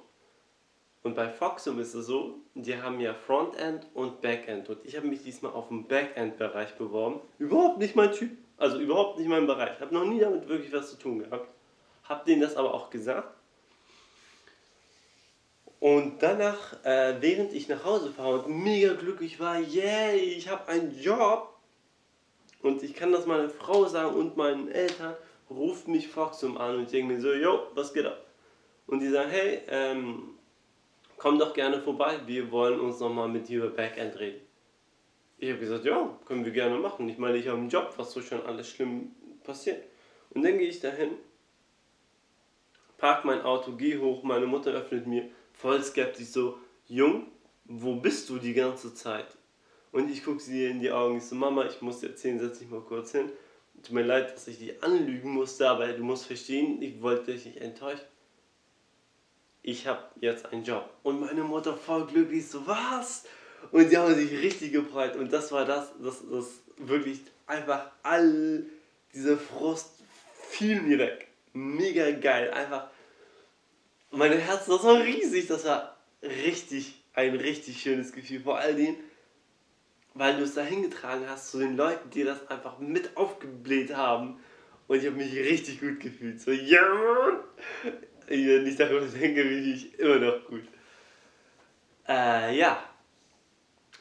Und 1.04 1.16
bei 1.16 1.30
Foxum 1.30 1.80
ist 1.80 1.94
es 1.94 2.08
so, 2.08 2.36
die 2.56 2.82
haben 2.82 3.00
ja 3.00 3.14
Frontend 3.14 3.88
und 3.94 4.22
Backend. 4.22 4.68
Und 4.68 4.84
ich 4.84 4.98
habe 4.98 5.08
mich 5.08 5.24
diesmal 5.24 5.54
auf 5.54 5.70
den 5.70 5.88
Backend-Bereich 5.88 6.76
beworben. 6.76 7.22
Überhaupt 7.38 7.78
nicht 7.78 7.96
mein 7.96 8.12
Typ. 8.12 8.32
Also 8.58 8.80
überhaupt 8.80 9.20
nicht 9.20 9.30
mein 9.30 9.46
Bereich. 9.46 9.74
Ich 9.76 9.82
habe 9.82 9.94
noch 9.94 10.06
nie 10.06 10.20
damit 10.20 10.48
wirklich 10.50 10.74
was 10.74 10.90
zu 10.90 10.98
tun 10.98 11.20
gehabt. 11.20 11.48
Habe 12.04 12.26
denen 12.26 12.42
das 12.42 12.56
aber 12.56 12.74
auch 12.74 12.90
gesagt. 12.90 13.30
Und 15.80 16.24
danach, 16.24 16.84
äh, 16.84 17.16
während 17.20 17.54
ich 17.54 17.70
nach 17.70 17.86
Hause 17.86 18.12
fahre 18.12 18.42
und 18.42 18.64
mega 18.64 18.94
glücklich 18.94 19.40
war, 19.40 19.60
yay, 19.60 20.18
ich 20.18 20.50
habe 20.50 20.68
einen 20.68 21.00
Job. 21.00 21.54
Und 22.64 22.82
ich 22.82 22.96
kann 22.96 23.12
das 23.12 23.28
meiner 23.28 23.50
Frau 23.50 23.86
sagen 23.86 24.16
und 24.16 24.36
meinen 24.36 24.70
Eltern, 24.70 25.16
ruft 25.50 25.88
mich 25.88 26.08
Foxum 26.08 26.58
an 26.58 26.76
und 26.76 26.84
ich 26.84 26.90
denke 26.90 27.14
mir 27.14 27.22
so, 27.22 27.34
yo, 27.34 27.68
was 27.74 27.94
geht 27.94 28.06
ab? 28.06 28.26
Und 28.88 29.00
die 29.00 29.10
sagen, 29.10 29.30
hey, 29.30 29.62
ähm, 29.68 30.38
komm 31.18 31.40
doch 31.40 31.54
gerne 31.54 31.82
vorbei, 31.82 32.20
wir 32.26 32.52
wollen 32.52 32.80
uns 32.80 33.00
nochmal 33.00 33.28
mit 33.28 33.48
dir 33.48 33.64
über 33.64 33.70
Backend 33.70 34.20
reden. 34.20 34.42
Ich 35.40 35.50
habe 35.50 35.60
gesagt, 35.60 35.86
ja, 35.86 36.18
können 36.26 36.46
wir 36.46 36.52
gerne 36.52 36.78
machen. 36.78 37.08
Ich 37.10 37.18
meine, 37.18 37.38
ich 37.38 37.48
habe 37.48 37.58
einen 37.58 37.70
Job, 37.70 37.94
was 37.98 38.12
so 38.12 38.22
schon 38.22 38.44
alles 38.46 38.70
schlimm 38.70 39.12
passiert. 39.44 39.84
Und 40.32 40.44
dann 40.44 40.58
gehe 40.58 40.68
ich 40.68 40.80
dahin, 40.80 41.12
park 42.98 43.24
mein 43.26 43.42
Auto, 43.42 43.74
gehe 43.74 44.02
hoch, 44.02 44.24
meine 44.24 44.48
Mutter 44.48 44.72
öffnet 44.72 45.06
mir, 45.06 45.30
voll 45.54 45.84
skeptisch 45.84 46.28
so, 46.28 46.58
Jung, 46.88 47.28
wo 47.66 47.96
bist 47.96 48.30
du 48.30 48.38
die 48.38 48.54
ganze 48.54 48.94
Zeit? 48.94 49.28
Und 49.92 50.10
ich 50.10 50.24
gucke 50.24 50.40
sie 50.40 50.66
in 50.66 50.80
die 50.80 50.92
Augen, 50.92 51.18
ich 51.18 51.26
so, 51.26 51.36
Mama, 51.36 51.66
ich 51.66 51.82
muss 51.82 52.00
dir 52.00 52.10
erzählen, 52.10 52.40
setz 52.40 52.60
dich 52.60 52.70
mal 52.70 52.82
kurz 52.82 53.12
hin. 53.12 53.30
Tut 53.84 53.94
mir 53.94 54.04
leid, 54.04 54.34
dass 54.34 54.48
ich 54.48 54.60
dich 54.60 54.84
anlügen 54.84 55.32
musste, 55.32 55.70
aber 55.70 55.88
du 55.88 56.04
musst 56.04 56.26
verstehen, 56.26 56.82
ich 56.82 57.02
wollte 57.02 57.32
dich 57.32 57.46
nicht 57.46 57.58
enttäuschen. 57.58 58.06
Ich 59.62 59.86
habe 59.86 60.04
jetzt 60.22 60.46
einen 60.52 60.64
Job. 60.64 60.90
Und 61.04 61.20
meine 61.20 61.44
Mutter 61.44 61.76
voll 61.76 62.08
glücklich, 62.08 62.48
so, 62.48 62.66
was? 62.66 63.26
Und 63.72 63.92
die 63.92 63.98
haben 63.98 64.14
sich 64.16 64.32
richtig 64.32 64.72
gefreut. 64.72 65.16
Und 65.16 65.32
das 65.32 65.52
war 65.52 65.66
das, 65.66 65.92
das, 66.02 66.24
das 66.30 66.46
wirklich 66.78 67.20
einfach 67.46 67.92
all 68.04 68.66
dieser 69.14 69.38
Frust 69.38 69.92
fiel 70.50 70.82
mir 70.82 71.00
weg. 71.00 71.28
Mega 71.54 72.12
geil. 72.12 72.52
Einfach, 72.52 72.90
mein 74.12 74.32
Herz, 74.32 74.66
das 74.66 74.84
war 74.84 75.02
riesig. 75.02 75.48
Das 75.48 75.66
war 75.66 75.98
richtig, 76.22 77.02
ein 77.14 77.36
richtig 77.36 77.82
schönes 77.82 78.12
Gefühl. 78.12 78.42
Vor 78.42 78.58
allen 78.58 78.78
Dingen, 78.78 78.98
weil 80.18 80.38
du 80.38 80.44
es 80.44 80.56
da 80.56 80.62
hingetragen 80.62 81.30
hast 81.30 81.52
zu 81.52 81.60
den 81.60 81.78
Leuten, 81.78 82.10
die 82.10 82.24
das 82.24 82.48
einfach 82.50 82.80
mit 82.80 83.16
aufgebläht 83.16 83.96
haben. 83.96 84.40
Und 84.88 84.98
ich 84.98 85.06
habe 85.06 85.18
mich 85.18 85.34
richtig 85.34 85.80
gut 85.80 86.00
gefühlt. 86.00 86.42
So, 86.42 86.52
ja, 86.52 86.82
Mann! 86.82 87.40
Wenn 88.28 88.68
ich 88.68 88.76
darüber 88.76 89.06
denke, 89.06 89.44
bin 89.44 89.74
ich 89.74 89.98
immer 90.00 90.16
noch 90.16 90.46
gut. 90.46 90.64
Äh, 92.08 92.58
ja. 92.58 92.84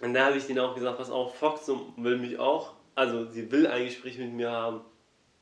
Und 0.01 0.15
da 0.15 0.27
habe 0.27 0.37
ich 0.37 0.47
denen 0.47 0.61
auch 0.61 0.75
gesagt, 0.75 0.99
was 0.99 1.11
auch 1.11 1.35
Fox 1.35 1.69
will 1.97 2.19
mich 2.19 2.39
auch, 2.39 2.75
also 2.95 3.25
sie 3.27 3.51
will 3.51 3.67
ein 3.67 3.85
Gespräch 3.85 4.19
mit 4.19 4.33
mir 4.33 4.51
haben. 4.51 4.81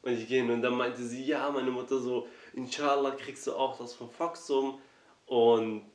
Und 0.02 0.12
ich 0.12 0.28
gehe 0.28 0.43
hin 0.43 0.50
und 0.50 0.62
dann 0.62 0.75
meinte 0.75 1.02
sie, 1.02 1.25
ja, 1.25 1.50
meine 1.50 1.71
Mutter 1.71 1.99
so, 1.99 2.28
inshallah 2.52 3.12
kriegst 3.12 3.47
du 3.47 3.54
auch 3.54 3.78
das 3.78 3.95
von 3.95 4.11
Foxum. 4.11 4.78
Und 5.26 5.87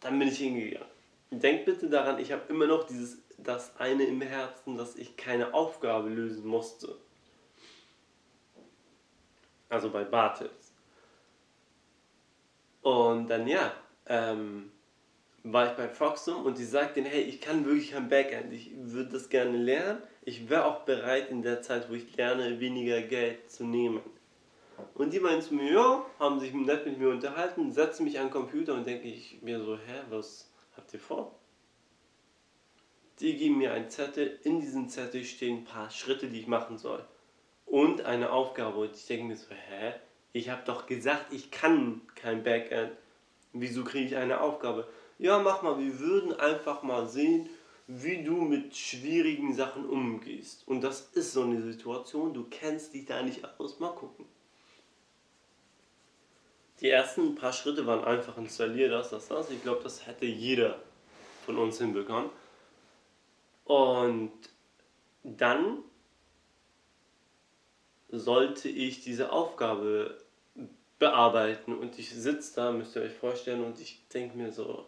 dann 0.00 0.18
bin 0.18 0.28
ich 0.28 0.38
hingegangen. 0.38 0.86
Denkt 1.30 1.64
bitte 1.66 1.88
daran, 1.90 2.18
ich 2.18 2.32
habe 2.32 2.42
immer 2.48 2.66
noch 2.66 2.84
dieses, 2.84 3.18
das 3.38 3.76
eine 3.78 4.04
im 4.04 4.20
Herzen, 4.20 4.76
dass 4.76 4.96
ich 4.96 5.16
keine 5.16 5.54
Aufgabe 5.54 6.08
lösen 6.08 6.46
musste. 6.46 6.96
Also 9.68 9.90
bei 9.90 10.04
Bartels. 10.04 10.72
Und 12.82 13.28
dann 13.28 13.46
ja, 13.46 13.72
ähm, 14.06 14.70
war 15.44 15.70
ich 15.70 15.76
bei 15.76 15.88
Foxum 15.88 16.44
und 16.44 16.58
die 16.58 16.64
sagten, 16.64 17.04
hey, 17.04 17.22
ich 17.22 17.40
kann 17.40 17.64
wirklich 17.64 17.92
kein 17.92 18.08
Backend, 18.08 18.52
ich 18.52 18.72
würde 18.76 19.10
das 19.10 19.28
gerne 19.28 19.56
lernen. 19.56 20.02
Ich 20.22 20.50
wäre 20.50 20.66
auch 20.66 20.80
bereit 20.80 21.30
in 21.30 21.42
der 21.42 21.62
Zeit, 21.62 21.88
wo 21.88 21.94
ich 21.94 22.16
lerne, 22.16 22.60
weniger 22.60 23.00
Geld 23.02 23.50
zu 23.50 23.64
nehmen. 23.64 24.00
Und 24.94 25.12
die 25.12 25.20
meinten 25.20 25.42
zu 25.42 25.54
mir, 25.54 25.72
ja, 25.72 26.06
haben 26.18 26.38
sich 26.38 26.52
nett 26.52 26.84
mit 26.86 26.98
mir 26.98 27.10
unterhalten, 27.10 27.72
setzen 27.72 28.04
mich 28.04 28.18
an 28.18 28.26
den 28.26 28.32
Computer 28.32 28.74
und 28.74 28.86
denke 28.86 29.08
ich 29.08 29.40
mir 29.42 29.60
so, 29.60 29.76
hä, 29.76 30.02
was 30.10 30.50
habt 30.76 30.92
ihr 30.92 31.00
vor? 31.00 31.37
Die 33.20 33.36
geben 33.36 33.58
mir 33.58 33.72
einen 33.72 33.90
Zettel, 33.90 34.38
in 34.44 34.60
diesem 34.60 34.88
Zettel 34.88 35.24
stehen 35.24 35.58
ein 35.58 35.64
paar 35.64 35.90
Schritte, 35.90 36.28
die 36.28 36.40
ich 36.40 36.46
machen 36.46 36.78
soll. 36.78 37.04
Und 37.66 38.02
eine 38.02 38.30
Aufgabe. 38.30 38.78
Und 38.78 38.94
ich 38.94 39.06
denke 39.06 39.24
mir 39.26 39.36
so, 39.36 39.50
hä? 39.50 39.94
Ich 40.32 40.50
habe 40.50 40.62
doch 40.64 40.86
gesagt, 40.86 41.32
ich 41.32 41.50
kann 41.50 42.00
kein 42.14 42.44
Backend. 42.44 42.92
Wieso 43.52 43.82
kriege 43.82 44.06
ich 44.06 44.16
eine 44.16 44.40
Aufgabe? 44.40 44.86
Ja, 45.18 45.38
mach 45.40 45.62
mal, 45.62 45.78
wir 45.78 45.98
würden 45.98 46.38
einfach 46.38 46.82
mal 46.82 47.08
sehen, 47.08 47.48
wie 47.88 48.22
du 48.22 48.36
mit 48.42 48.76
schwierigen 48.76 49.54
Sachen 49.54 49.88
umgehst. 49.88 50.68
Und 50.68 50.82
das 50.82 51.08
ist 51.14 51.32
so 51.32 51.42
eine 51.42 51.60
Situation, 51.62 52.34
du 52.34 52.44
kennst 52.48 52.94
dich 52.94 53.06
da 53.06 53.22
nicht 53.22 53.42
aus. 53.58 53.80
Mal 53.80 53.94
gucken. 53.94 54.26
Die 56.80 56.90
ersten 56.90 57.34
paar 57.34 57.52
Schritte 57.52 57.86
waren 57.86 58.04
einfach 58.04 58.36
installier 58.36 58.88
das, 58.88 59.10
das, 59.10 59.26
das. 59.26 59.50
Ich 59.50 59.62
glaube, 59.62 59.82
das 59.82 60.06
hätte 60.06 60.26
jeder 60.26 60.78
von 61.44 61.58
uns 61.58 61.78
hinbekommen. 61.78 62.30
Und 63.68 64.32
dann 65.22 65.84
sollte 68.08 68.70
ich 68.70 69.02
diese 69.02 69.30
Aufgabe 69.30 70.16
bearbeiten 70.98 71.74
und 71.76 71.98
ich 71.98 72.10
sitze 72.10 72.56
da, 72.56 72.72
müsst 72.72 72.96
ihr 72.96 73.02
euch 73.02 73.12
vorstellen, 73.12 73.62
und 73.62 73.78
ich 73.78 74.08
denke 74.08 74.38
mir 74.38 74.50
so, 74.52 74.86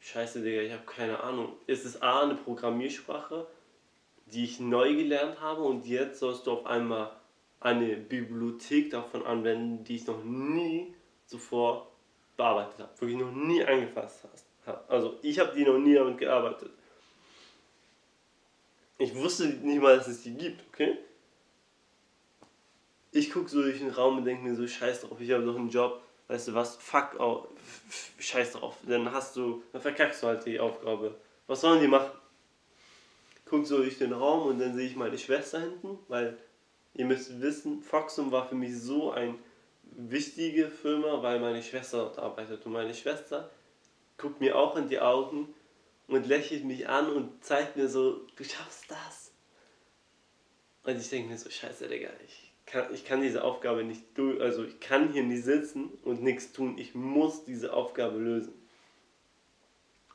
scheiße 0.00 0.42
Digga, 0.42 0.60
ich 0.60 0.72
habe 0.72 0.84
keine 0.84 1.20
Ahnung. 1.20 1.54
Es 1.66 1.86
ist 1.86 2.02
A, 2.02 2.22
eine 2.22 2.34
Programmiersprache, 2.34 3.46
die 4.26 4.44
ich 4.44 4.60
neu 4.60 4.94
gelernt 4.94 5.40
habe 5.40 5.62
und 5.62 5.86
jetzt 5.86 6.20
sollst 6.20 6.46
du 6.46 6.52
auf 6.52 6.66
einmal 6.66 7.10
eine 7.58 7.96
Bibliothek 7.96 8.90
davon 8.90 9.24
anwenden, 9.24 9.82
die 9.82 9.96
ich 9.96 10.06
noch 10.06 10.22
nie 10.22 10.94
zuvor 11.24 11.90
bearbeitet 12.36 12.80
habe, 12.80 13.00
wirklich 13.00 13.18
noch 13.18 13.32
nie 13.32 13.64
angefasst 13.64 14.26
habe. 14.66 14.84
Also 14.88 15.18
ich 15.22 15.38
habe 15.38 15.54
die 15.56 15.64
noch 15.64 15.78
nie 15.78 15.94
damit 15.94 16.18
gearbeitet. 16.18 16.70
Ich 19.04 19.14
wusste 19.14 19.46
nicht 19.46 19.80
mal, 19.80 19.96
dass 19.96 20.08
es 20.08 20.22
die 20.22 20.34
gibt, 20.34 20.62
okay? 20.72 20.98
ich 23.14 23.30
gucke 23.30 23.48
so 23.48 23.62
durch 23.62 23.78
den 23.78 23.90
Raum 23.90 24.18
und 24.18 24.24
denke 24.24 24.42
mir 24.42 24.56
so, 24.56 24.66
scheiß 24.66 25.02
drauf, 25.02 25.20
ich 25.20 25.30
habe 25.30 25.44
noch 25.44 25.56
einen 25.56 25.70
Job, 25.70 26.02
weißt 26.26 26.48
du 26.48 26.54
was, 26.54 26.74
fuck, 26.76 27.14
oh, 27.20 27.46
scheiß 28.18 28.52
drauf. 28.52 28.76
Dann 28.86 29.10
hast 29.12 29.36
du, 29.36 29.62
dann 29.72 29.80
verkackst 29.80 30.22
du 30.22 30.26
halt 30.26 30.44
die 30.44 30.58
Aufgabe. 30.58 31.14
Was 31.46 31.60
sollen 31.60 31.80
die 31.80 31.86
machen? 31.86 32.10
Guck 33.46 33.66
so 33.66 33.76
durch 33.76 33.98
den 33.98 34.12
Raum 34.12 34.48
und 34.48 34.58
dann 34.58 34.74
sehe 34.74 34.88
ich 34.88 34.96
meine 34.96 35.16
Schwester 35.16 35.60
hinten, 35.60 35.98
weil 36.08 36.36
ihr 36.94 37.04
müsst 37.04 37.40
wissen, 37.40 37.82
Foxum 37.82 38.32
war 38.32 38.48
für 38.48 38.56
mich 38.56 38.76
so 38.80 39.12
eine 39.12 39.36
wichtige 39.92 40.68
Firma, 40.68 41.22
weil 41.22 41.38
meine 41.38 41.62
Schwester 41.62 41.98
dort 41.98 42.18
arbeitet. 42.18 42.66
Und 42.66 42.72
meine 42.72 42.94
Schwester 42.94 43.48
guckt 44.16 44.40
mir 44.40 44.56
auch 44.58 44.74
in 44.74 44.88
die 44.88 44.98
Augen 44.98 45.54
und 46.06 46.26
lächelt 46.26 46.64
mich 46.64 46.88
an 46.88 47.10
und 47.10 47.44
zeigt 47.44 47.76
mir 47.76 47.88
so, 47.88 48.26
du 48.36 48.44
schaffst 48.44 48.90
das. 48.90 49.32
Und 50.84 51.00
ich 51.00 51.08
denke 51.08 51.30
mir 51.30 51.38
so, 51.38 51.48
scheiße, 51.48 51.88
Digga, 51.88 52.10
ich 52.24 52.52
kann, 52.66 52.92
ich 52.92 53.04
kann 53.04 53.22
diese 53.22 53.42
Aufgabe 53.42 53.84
nicht 53.84 54.02
durch, 54.16 54.40
also 54.40 54.64
ich 54.64 54.80
kann 54.80 55.12
hier 55.12 55.22
nicht 55.22 55.44
sitzen 55.44 55.90
und 56.04 56.22
nichts 56.22 56.52
tun. 56.52 56.76
Ich 56.78 56.94
muss 56.94 57.44
diese 57.44 57.72
Aufgabe 57.72 58.18
lösen. 58.18 58.52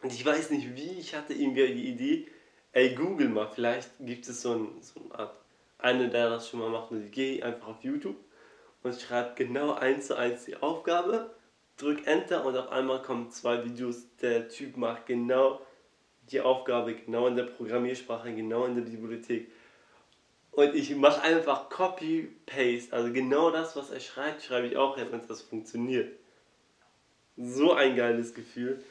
Und 0.01 0.13
ich 0.13 0.25
weiß 0.25 0.51
nicht 0.51 0.75
wie, 0.75 1.00
ich 1.00 1.15
hatte 1.15 1.34
irgendwie 1.34 1.74
die 1.74 1.89
Idee, 1.89 2.27
ey, 2.72 2.96
google 2.96 3.29
mal, 3.29 3.50
vielleicht 3.50 3.89
gibt 4.00 4.27
es 4.27 4.41
so, 4.41 4.53
ein, 4.53 4.81
so 4.81 5.01
eine 5.01 5.19
Art, 5.19 5.36
eine, 5.79 6.10
der 6.10 6.29
das 6.29 6.50
schon 6.50 6.60
mal 6.60 6.69
macht, 6.69 6.91
und 6.91 7.05
ich 7.05 7.12
gehe 7.12 7.43
einfach 7.43 7.67
auf 7.67 7.84
YouTube 7.84 8.17
und 8.84 9.00
schreibe 9.00 9.34
genau 9.36 9.74
eins 9.74 10.08
zu 10.08 10.17
eins 10.17 10.46
die 10.46 10.55
Aufgabe, 10.58 11.36
drück 11.77 12.05
Enter 12.05 12.46
und 12.46 12.58
auf 12.58 12.69
einmal 12.69 13.01
kommen 13.01 13.31
zwei 13.31 13.63
Videos, 13.65 14.05
der 14.22 14.50
Typ 14.50 14.77
macht 14.77 15.05
genau 15.08 15.62
die 16.31 16.41
Aufgabe, 16.41 16.95
genau 16.95 17.27
in 17.27 17.36
der 17.36 17.43
Programmiersprache, 17.43 18.33
genau 18.33 18.65
in 18.65 18.75
der 18.75 18.83
Bibliothek. 18.83 19.50
Und 20.51 20.75
ich 20.75 20.95
mache 20.95 21.21
einfach 21.21 21.69
Copy-Paste, 21.69 22.93
also 22.93 23.13
genau 23.13 23.51
das, 23.51 23.75
was 23.75 23.91
er 23.91 24.00
schreibt, 24.00 24.43
schreibe 24.43 24.67
ich 24.67 24.77
auch 24.77 24.98
hin 24.98 25.07
und 25.09 25.29
das 25.29 25.41
funktioniert. 25.41 26.12
So 27.38 27.74
ein 27.74 27.95
geiles 27.95 28.33
Gefühl. 28.33 28.83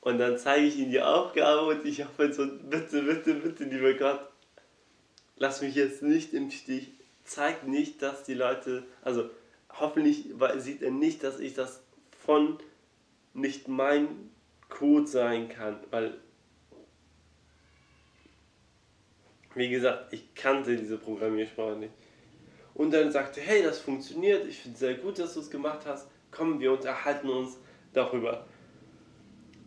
Und 0.00 0.18
dann 0.18 0.38
zeige 0.38 0.66
ich 0.66 0.78
ihm 0.78 0.90
die 0.90 1.00
Aufgabe 1.00 1.66
und 1.66 1.84
ich 1.84 2.04
hoffe 2.04 2.32
so, 2.32 2.46
bitte, 2.46 3.02
bitte, 3.02 3.34
bitte, 3.34 3.64
lieber 3.64 3.94
Gott, 3.94 4.20
lass 5.36 5.62
mich 5.62 5.74
jetzt 5.74 6.02
nicht 6.02 6.32
im 6.32 6.50
Stich. 6.50 6.92
Zeig 7.24 7.66
nicht, 7.66 8.02
dass 8.02 8.22
die 8.22 8.34
Leute, 8.34 8.84
also 9.02 9.28
hoffentlich 9.80 10.26
sieht 10.58 10.82
er 10.82 10.92
nicht, 10.92 11.24
dass 11.24 11.40
ich 11.40 11.54
das 11.54 11.82
von 12.24 12.58
nicht 13.34 13.66
mein 13.66 14.30
Code 14.68 15.06
sein 15.08 15.48
kann, 15.48 15.80
weil 15.90 16.18
wie 19.56 19.70
gesagt, 19.70 20.12
ich 20.12 20.34
kannte 20.34 20.76
diese 20.76 20.98
Programmiersprache 20.98 21.76
nicht. 21.76 21.92
Und 22.74 22.92
dann 22.92 23.10
sagte, 23.10 23.40
hey, 23.40 23.62
das 23.62 23.78
funktioniert, 23.78 24.46
ich 24.46 24.58
finde 24.58 24.74
es 24.74 24.80
sehr 24.80 24.94
gut, 24.94 25.18
dass 25.18 25.34
du 25.34 25.40
es 25.40 25.50
gemacht 25.50 25.80
hast, 25.86 26.08
komm, 26.30 26.60
wir 26.60 26.72
unterhalten 26.72 27.30
uns 27.30 27.56
darüber. 27.94 28.46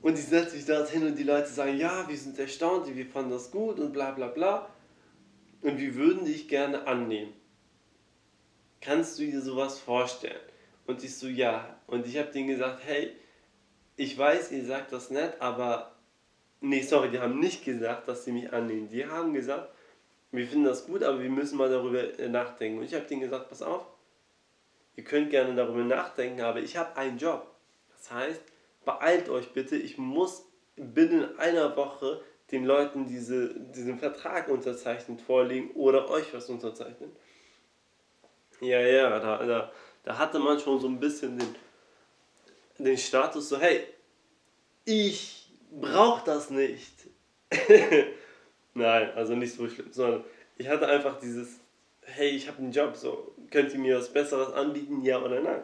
Und 0.02 0.14
ich 0.14 0.26
setze 0.26 0.56
mich 0.56 0.66
dort 0.66 0.90
hin 0.90 1.06
und 1.06 1.18
die 1.18 1.24
Leute 1.24 1.50
sagen, 1.50 1.76
ja, 1.78 2.08
wir 2.08 2.18
sind 2.18 2.38
erstaunt, 2.38 2.96
wir 2.96 3.06
fanden 3.08 3.32
das 3.32 3.50
gut 3.52 3.80
und 3.80 3.92
bla 3.92 4.12
bla 4.12 4.28
bla. 4.28 4.70
Und 5.62 5.80
wir 5.80 5.96
würden 5.96 6.24
dich 6.24 6.48
gerne 6.48 6.88
annehmen. 6.88 7.34
Kannst 8.80 9.20
du 9.20 9.24
dir 9.24 9.42
sowas 9.42 9.80
vorstellen? 9.80 10.40
Und 10.86 11.04
ich 11.04 11.16
so, 11.16 11.28
ja. 11.28 11.78
Und 11.88 12.06
ich 12.08 12.18
habe 12.18 12.32
denen 12.32 12.48
gesagt, 12.48 12.82
hey, 12.86 13.12
ich 13.98 14.18
weiß, 14.18 14.52
ihr 14.52 14.66
sagt 14.66 14.94
das 14.94 15.10
nett, 15.10 15.36
aber... 15.40 15.96
Nee, 16.62 16.82
sorry, 16.82 17.10
die 17.10 17.20
haben 17.20 17.40
nicht 17.40 17.66
gesagt, 17.66 18.08
dass 18.08 18.26
sie 18.26 18.32
mich 18.32 18.54
annehmen. 18.54 18.90
Die 18.90 19.06
haben 19.06 19.34
gesagt, 19.34 19.70
wir 20.32 20.48
finden 20.48 20.66
das 20.66 20.86
gut, 20.86 21.04
aber 21.04 21.20
wir 21.20 21.30
müssen 21.30 21.58
mal 21.58 21.70
darüber 21.70 22.04
nachdenken. 22.28 22.80
Und 22.80 22.86
ich 22.86 22.94
habe 22.94 23.06
denen 23.06 23.22
gesagt, 23.22 23.50
pass 23.50 23.62
auf, 23.62 23.86
ihr 24.96 25.04
könnt 25.04 25.30
gerne 25.30 25.56
darüber 25.56 25.84
nachdenken, 25.84 26.42
aber 26.42 26.60
ich 26.60 26.78
habe 26.78 26.96
einen 26.98 27.18
Job. 27.18 27.48
Das 27.98 28.12
heißt, 28.12 28.42
beeilt 28.86 29.30
euch 29.30 29.52
bitte, 29.54 29.76
ich 29.76 29.98
muss 29.98 30.46
binnen 30.76 31.38
einer 31.40 31.76
Woche 31.76 32.22
den 32.52 32.66
Leuten 32.66 33.06
diese, 33.06 33.54
diesen 33.54 34.00
Vertrag 34.00 34.48
unterzeichnet 34.50 35.22
vorlegen 35.22 35.72
oder 35.72 36.10
euch 36.10 36.34
was 36.34 36.50
unterzeichnen. 36.50 37.12
Ja, 38.62 38.80
ja, 38.80 39.20
da, 39.20 39.46
da, 39.46 39.72
da 40.04 40.18
hatte 40.18 40.40
man 40.40 40.60
schon 40.60 40.80
so 40.80 40.88
ein 40.88 41.00
bisschen 41.00 41.38
den, 41.38 41.56
den 42.78 42.98
Status 42.98 43.50
so, 43.50 43.60
hey, 43.60 43.84
ich 44.86 45.50
brauche 45.72 46.26
das 46.26 46.50
nicht. 46.50 46.94
Nein, 48.74 49.12
also 49.16 49.36
nicht 49.36 49.54
so 49.54 49.68
schlimm, 49.68 49.92
sondern 49.92 50.24
ich 50.58 50.68
hatte 50.68 50.88
einfach 50.88 51.20
dieses, 51.20 51.60
hey, 52.02 52.30
ich 52.30 52.48
habe 52.48 52.60
einen 52.60 52.72
Job, 52.72 52.96
so, 52.96 53.34
könnt 53.50 53.74
ihr 53.74 53.80
mir 53.80 53.98
was 53.98 54.12
Besseres 54.12 54.54
anbieten, 54.54 55.04
ja 55.04 55.20
oder 55.22 55.42
nein? 55.42 55.62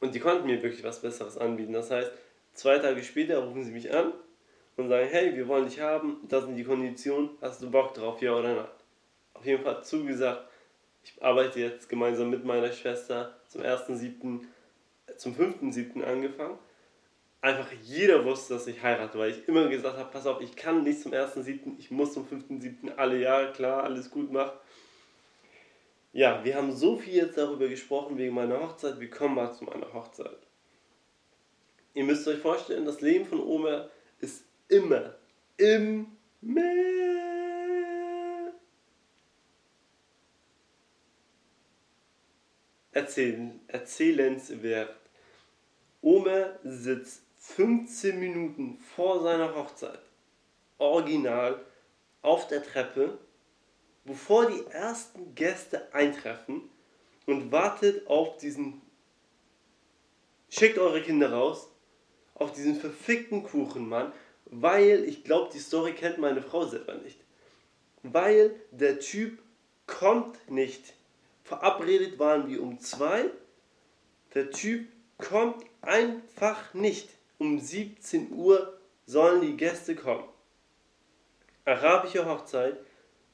Und 0.00 0.14
die 0.14 0.20
konnten 0.20 0.46
mir 0.46 0.62
wirklich 0.62 0.84
was 0.84 1.00
Besseres 1.00 1.36
anbieten. 1.38 1.72
Das 1.72 1.90
heißt, 1.90 2.12
zwei 2.54 2.78
Tage 2.78 3.02
später 3.02 3.38
rufen 3.38 3.64
sie 3.64 3.72
mich 3.72 3.92
an 3.92 4.12
und 4.76 4.88
sagen, 4.88 5.08
hey, 5.10 5.34
wir 5.34 5.48
wollen 5.48 5.64
dich 5.64 5.80
haben, 5.80 6.18
das 6.28 6.44
sind 6.44 6.56
die 6.56 6.64
Konditionen, 6.64 7.30
hast 7.40 7.62
du 7.62 7.70
Bock 7.70 7.94
drauf, 7.94 8.22
ja 8.22 8.32
oder 8.32 8.54
nein? 8.54 8.68
Auf 9.34 9.44
jeden 9.44 9.62
Fall 9.62 9.82
zugesagt. 9.84 10.48
Ich 11.04 11.22
arbeite 11.22 11.60
jetzt 11.60 11.88
gemeinsam 11.88 12.30
mit 12.30 12.44
meiner 12.44 12.72
Schwester 12.72 13.36
zum 13.48 13.62
1.7., 13.62 14.40
zum 15.16 15.34
5.7. 15.34 16.02
angefangen. 16.04 16.58
Einfach 17.40 17.70
jeder 17.82 18.24
wusste, 18.24 18.54
dass 18.54 18.66
ich 18.66 18.82
heirate, 18.82 19.16
weil 19.16 19.30
ich 19.30 19.46
immer 19.46 19.68
gesagt 19.68 19.96
habe, 19.96 20.10
pass 20.10 20.26
auf, 20.26 20.40
ich 20.40 20.56
kann 20.56 20.82
nicht 20.82 21.00
zum 21.00 21.12
1.7., 21.12 21.78
ich 21.78 21.90
muss 21.90 22.12
zum 22.12 22.26
5.7. 22.26 22.96
alle 22.96 23.20
Jahre, 23.20 23.52
klar, 23.52 23.84
alles 23.84 24.10
gut 24.10 24.32
machen. 24.32 24.58
Ja, 26.12 26.44
wir 26.44 26.56
haben 26.56 26.72
so 26.74 26.96
viel 26.96 27.14
jetzt 27.14 27.38
darüber 27.38 27.68
gesprochen 27.68 28.18
wegen 28.18 28.34
meiner 28.34 28.60
Hochzeit. 28.60 28.98
Wir 28.98 29.08
kommen 29.08 29.36
mal 29.36 29.52
zu 29.52 29.64
meiner 29.64 29.92
Hochzeit. 29.92 30.38
Ihr 31.94 32.04
müsst 32.04 32.26
euch 32.26 32.38
vorstellen, 32.38 32.84
das 32.84 33.00
Leben 33.00 33.24
von 33.24 33.40
Oma 33.40 33.88
ist 34.20 34.44
immer, 34.68 35.14
immer 35.56 36.04
erzählen, 42.90 43.60
erzählenswert. 43.68 44.96
Oma 46.00 46.58
sitzt 46.64 47.27
15 47.56 48.18
Minuten 48.18 48.78
vor 48.94 49.22
seiner 49.22 49.54
Hochzeit, 49.54 50.00
original, 50.78 51.64
auf 52.22 52.46
der 52.48 52.62
Treppe 52.62 53.18
bevor 54.08 54.50
die 54.50 54.66
ersten 54.70 55.34
Gäste 55.34 55.92
eintreffen 55.94 56.62
und 57.26 57.52
wartet 57.52 58.06
auf 58.06 58.38
diesen, 58.38 58.80
schickt 60.48 60.78
eure 60.78 61.02
Kinder 61.02 61.30
raus, 61.30 61.68
auf 62.34 62.52
diesen 62.52 62.80
verfickten 62.80 63.42
Kuchenmann, 63.42 64.12
weil, 64.46 65.04
ich 65.04 65.24
glaube, 65.24 65.50
die 65.52 65.58
Story 65.58 65.92
kennt 65.92 66.18
meine 66.18 66.42
Frau 66.42 66.64
selber 66.64 66.94
nicht, 66.94 67.18
weil 68.02 68.54
der 68.70 68.98
Typ 68.98 69.38
kommt 69.86 70.50
nicht. 70.50 70.94
Verabredet 71.44 72.18
waren 72.18 72.48
wir 72.48 72.62
um 72.62 72.80
zwei, 72.80 73.26
der 74.34 74.50
Typ 74.50 74.88
kommt 75.18 75.64
einfach 75.82 76.72
nicht. 76.72 77.10
Um 77.38 77.58
17 77.58 78.32
Uhr 78.32 78.78
sollen 79.06 79.40
die 79.40 79.56
Gäste 79.56 79.94
kommen. 79.94 80.24
Arabische 81.64 82.26
Hochzeit, 82.26 82.76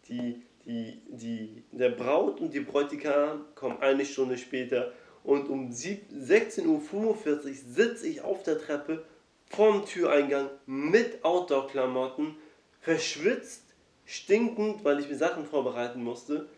die 0.09 0.43
die, 0.67 1.03
die, 1.09 1.63
der 1.73 1.91
Braut 1.91 2.41
und 2.41 2.55
die 2.55 2.61
Bräutigam 2.61 3.45
kommen 3.55 3.79
eine 3.81 4.05
Stunde 4.05 4.39
später 4.39 4.93
und 5.23 5.49
um 5.49 5.71
16.45 5.71 6.65
Uhr 6.65 7.55
sitze 7.55 8.07
ich 8.07 8.23
auf 8.23 8.43
der 8.43 8.59
Treppe 8.59 9.05
vorm 9.47 9.85
Türeingang 9.85 10.49
mit 10.67 11.25
Outdoor-Klamotten, 11.25 12.37
verschwitzt, 12.81 13.63
stinkend, 14.05 14.85
weil 14.85 15.01
ich 15.01 15.09
mir 15.09 15.17
Sachen 15.17 15.47
vorbereiten 15.47 16.03
musste 16.03 16.49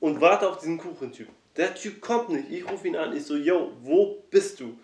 und 0.00 0.20
warte 0.20 0.48
auf 0.48 0.58
diesen 0.58 0.78
Kuchentyp. 0.78 1.28
Der 1.56 1.74
Typ 1.74 2.00
kommt 2.00 2.28
nicht. 2.28 2.50
Ich 2.50 2.70
rufe 2.70 2.86
ihn 2.86 2.96
an. 2.96 3.16
Ich 3.16 3.24
so, 3.24 3.34
yo, 3.34 3.72
wo 3.82 4.22
bist 4.30 4.60
du? 4.60 4.76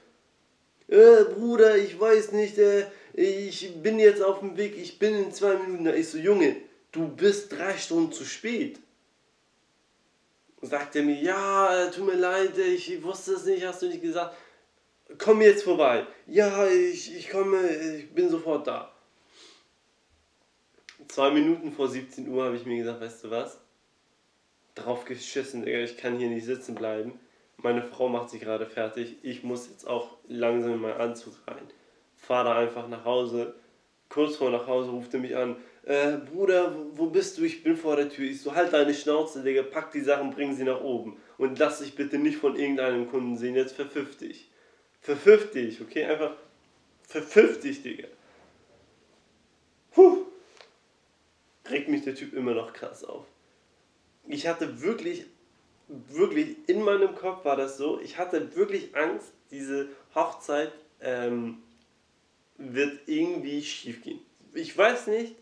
Äh, 0.92 1.24
Bruder, 1.24 1.78
ich 1.78 1.98
weiß 1.98 2.32
nicht, 2.32 2.58
äh, 2.58 2.84
ich 3.14 3.82
bin 3.82 3.98
jetzt 3.98 4.22
auf 4.22 4.40
dem 4.40 4.58
Weg, 4.58 4.76
ich 4.76 4.98
bin 4.98 5.14
in 5.14 5.32
zwei 5.32 5.56
Minuten 5.56 5.84
da. 5.84 5.94
Ich 5.94 6.10
so, 6.10 6.18
Junge, 6.18 6.56
du 6.92 7.08
bist 7.08 7.50
drei 7.50 7.78
Stunden 7.78 8.12
zu 8.12 8.26
spät. 8.26 8.78
Sagt 10.60 10.94
er 10.94 11.02
mir, 11.02 11.18
ja, 11.18 11.86
tut 11.90 12.04
mir 12.04 12.16
leid, 12.16 12.58
ich 12.58 13.02
wusste 13.02 13.32
es 13.32 13.46
nicht, 13.46 13.66
hast 13.66 13.80
du 13.80 13.86
nicht 13.86 14.02
gesagt. 14.02 14.36
Komm 15.16 15.40
jetzt 15.40 15.64
vorbei. 15.64 16.06
Ja, 16.26 16.66
ich, 16.66 17.16
ich 17.16 17.30
komme, 17.30 17.58
ich 17.96 18.12
bin 18.12 18.28
sofort 18.28 18.66
da. 18.66 18.94
Zwei 21.08 21.30
Minuten 21.30 21.72
vor 21.72 21.88
17 21.88 22.28
Uhr 22.28 22.44
habe 22.44 22.56
ich 22.56 22.66
mir 22.66 22.76
gesagt, 22.76 23.00
weißt 23.00 23.24
du 23.24 23.30
was? 23.30 23.58
Drauf 24.74 25.06
geschissen, 25.06 25.66
ich 25.66 25.96
kann 25.96 26.18
hier 26.18 26.28
nicht 26.28 26.44
sitzen 26.44 26.74
bleiben. 26.74 27.18
Meine 27.62 27.82
Frau 27.82 28.08
macht 28.08 28.30
sich 28.30 28.40
gerade 28.40 28.66
fertig. 28.66 29.16
Ich 29.22 29.42
muss 29.42 29.68
jetzt 29.68 29.86
auch 29.86 30.16
langsam 30.26 30.74
in 30.74 30.80
meinen 30.80 31.00
Anzug 31.00 31.34
rein. 31.46 31.68
Fahr 32.16 32.44
da 32.44 32.56
einfach 32.56 32.88
nach 32.88 33.04
Hause. 33.04 33.54
Kurz 34.08 34.36
vor 34.36 34.50
nach 34.50 34.66
Hause 34.66 34.90
ruft 34.90 35.14
er 35.14 35.20
mich 35.20 35.36
an 35.36 35.56
äh, 35.84 36.16
Bruder, 36.18 36.74
wo 36.94 37.06
bist 37.06 37.38
du? 37.38 37.42
Ich 37.42 37.62
bin 37.62 37.76
vor 37.76 37.96
der 37.96 38.08
Tür. 38.08 38.30
Ich 38.30 38.40
so, 38.40 38.54
halt 38.54 38.72
deine 38.72 38.94
Schnauze, 38.94 39.42
Digga, 39.42 39.62
pack 39.62 39.90
die 39.90 40.00
Sachen, 40.00 40.30
bring 40.30 40.54
sie 40.54 40.64
nach 40.64 40.80
oben. 40.80 41.20
Und 41.38 41.58
lass 41.58 41.80
dich 41.80 41.94
bitte 41.94 42.18
nicht 42.18 42.38
von 42.38 42.56
irgendeinem 42.56 43.08
Kunden 43.08 43.36
sehen. 43.36 43.56
Jetzt 43.56 43.74
verpfiff 43.74 44.16
dich. 44.16 44.48
Verpfiff 45.00 45.50
dich, 45.50 45.80
okay? 45.80 46.04
Einfach 46.04 46.34
verpfiff 47.02 47.60
dich, 47.60 47.82
Digga. 47.82 48.08
Puh. 49.90 50.26
Regt 51.68 51.88
mich 51.88 52.02
der 52.02 52.14
Typ 52.14 52.32
immer 52.32 52.54
noch 52.54 52.72
krass 52.72 53.02
auf. 53.02 53.26
Ich 54.28 54.46
hatte 54.46 54.82
wirklich, 54.82 55.26
wirklich, 55.88 56.56
in 56.66 56.82
meinem 56.82 57.14
Kopf 57.14 57.44
war 57.44 57.56
das 57.56 57.76
so, 57.76 58.00
ich 58.00 58.18
hatte 58.18 58.54
wirklich 58.56 58.96
Angst, 58.96 59.32
diese 59.50 59.88
Hochzeit 60.14 60.72
ähm, 61.00 61.62
wird 62.56 63.00
irgendwie 63.06 63.62
schief 63.62 64.02
gehen. 64.02 64.20
Ich 64.54 64.76
weiß 64.76 65.08
nicht, 65.08 65.34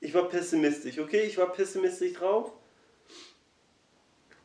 ich 0.00 0.14
war 0.14 0.28
pessimistisch, 0.28 0.98
okay? 0.98 1.22
Ich 1.22 1.38
war 1.38 1.52
pessimistisch 1.52 2.14
drauf. 2.14 2.52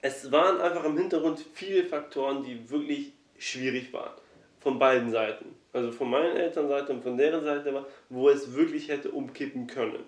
Es 0.02 0.32
waren 0.32 0.60
einfach 0.60 0.84
im 0.84 0.98
Hintergrund 0.98 1.44
viele 1.54 1.86
Faktoren, 1.86 2.44
die 2.44 2.70
wirklich 2.70 3.14
schwierig 3.38 3.94
waren. 3.94 4.14
Von 4.60 4.80
beiden 4.80 5.12
Seiten. 5.12 5.56
Also 5.72 5.92
von 5.92 6.10
meinen 6.10 6.36
Elternseite 6.36 6.94
und 6.94 7.04
von 7.04 7.18
deren 7.18 7.44
Seite, 7.44 7.86
wo 8.10 8.30
es 8.30 8.54
wirklich 8.54 8.90
hätte 8.90 9.12
umkippen 9.12 9.68
können. 9.68 10.04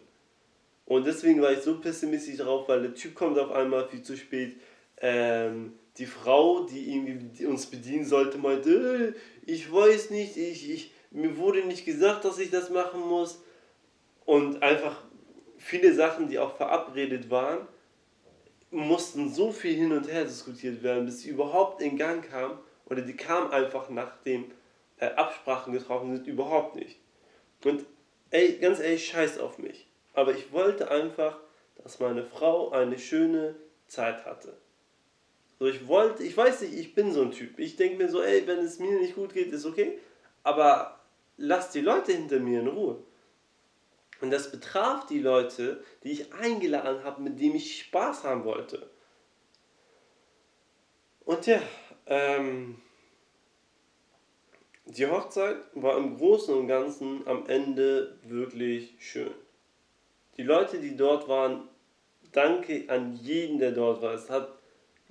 Und 0.85 1.05
deswegen 1.05 1.41
war 1.41 1.51
ich 1.51 1.59
so 1.59 1.79
pessimistisch 1.79 2.37
drauf, 2.37 2.67
weil 2.67 2.81
der 2.81 2.93
Typ 2.93 3.15
kommt 3.15 3.39
auf 3.39 3.51
einmal 3.51 3.87
viel 3.87 4.03
zu 4.03 4.15
spät. 4.15 4.55
Ähm, 5.01 5.73
die 5.97 6.05
Frau, 6.05 6.65
die 6.65 6.93
irgendwie 6.93 7.45
uns 7.45 7.65
bedienen 7.67 8.05
sollte, 8.05 8.37
meinte, 8.37 9.15
äh, 9.15 9.49
ich 9.49 9.71
weiß 9.71 10.09
nicht, 10.09 10.37
ich, 10.37 10.69
ich, 10.69 10.93
mir 11.11 11.37
wurde 11.37 11.65
nicht 11.65 11.85
gesagt, 11.85 12.25
dass 12.25 12.39
ich 12.39 12.51
das 12.51 12.69
machen 12.69 13.01
muss. 13.01 13.41
Und 14.25 14.61
einfach 14.63 15.03
viele 15.57 15.93
Sachen, 15.93 16.27
die 16.27 16.39
auch 16.39 16.55
verabredet 16.57 17.29
waren, 17.29 17.67
mussten 18.71 19.33
so 19.33 19.51
viel 19.51 19.75
hin 19.75 19.91
und 19.91 20.11
her 20.11 20.25
diskutiert 20.25 20.83
werden, 20.83 21.05
bis 21.05 21.21
sie 21.21 21.29
überhaupt 21.29 21.81
in 21.81 21.97
Gang 21.97 22.27
kam. 22.29 22.59
Oder 22.87 23.01
die 23.01 23.15
kam 23.15 23.51
einfach 23.51 23.89
nachdem 23.89 24.51
äh, 24.97 25.07
Absprachen 25.07 25.73
getroffen 25.73 26.15
sind, 26.15 26.27
überhaupt 26.27 26.75
nicht. 26.75 26.99
Und 27.63 27.85
ey, 28.31 28.57
ganz 28.59 28.79
ehrlich, 28.79 29.07
scheiß 29.07 29.39
auf 29.39 29.57
mich. 29.57 29.87
Aber 30.13 30.33
ich 30.33 30.51
wollte 30.51 30.91
einfach, 30.91 31.39
dass 31.83 31.99
meine 31.99 32.23
Frau 32.23 32.71
eine 32.71 32.99
schöne 32.99 33.55
Zeit 33.87 34.25
hatte. 34.25 34.55
So, 35.57 35.67
ich 35.67 35.87
wollte, 35.87 36.23
ich 36.23 36.35
weiß 36.35 36.61
nicht, 36.61 36.73
ich 36.73 36.95
bin 36.95 37.13
so 37.13 37.21
ein 37.21 37.31
Typ. 37.31 37.59
Ich 37.59 37.75
denke 37.77 37.97
mir 37.97 38.09
so, 38.09 38.21
ey, 38.21 38.45
wenn 38.45 38.59
es 38.59 38.79
mir 38.79 38.99
nicht 38.99 39.15
gut 39.15 39.33
geht, 39.33 39.51
ist 39.51 39.65
okay. 39.65 39.99
Aber 40.43 40.99
lass 41.37 41.71
die 41.71 41.81
Leute 41.81 42.11
hinter 42.11 42.39
mir 42.39 42.59
in 42.59 42.67
Ruhe. 42.67 43.03
Und 44.21 44.31
das 44.31 44.51
betraf 44.51 45.05
die 45.05 45.19
Leute, 45.19 45.83
die 46.03 46.11
ich 46.11 46.33
eingeladen 46.33 47.03
habe, 47.03 47.21
mit 47.21 47.39
denen 47.39 47.55
ich 47.55 47.79
Spaß 47.79 48.23
haben 48.23 48.43
wollte. 48.43 48.89
Und 51.25 51.45
ja, 51.47 51.61
ähm, 52.05 52.81
die 54.85 55.07
Hochzeit 55.07 55.57
war 55.73 55.97
im 55.97 56.17
Großen 56.17 56.53
und 56.53 56.67
Ganzen 56.67 57.27
am 57.27 57.47
Ende 57.47 58.19
wirklich 58.23 58.95
schön. 58.99 59.33
Die 60.37 60.43
Leute, 60.43 60.79
die 60.79 60.95
dort 60.95 61.27
waren, 61.27 61.67
danke 62.31 62.85
an 62.89 63.15
jeden, 63.15 63.57
der 63.57 63.71
dort 63.71 64.01
war. 64.01 64.13
Es 64.13 64.29
hat 64.29 64.54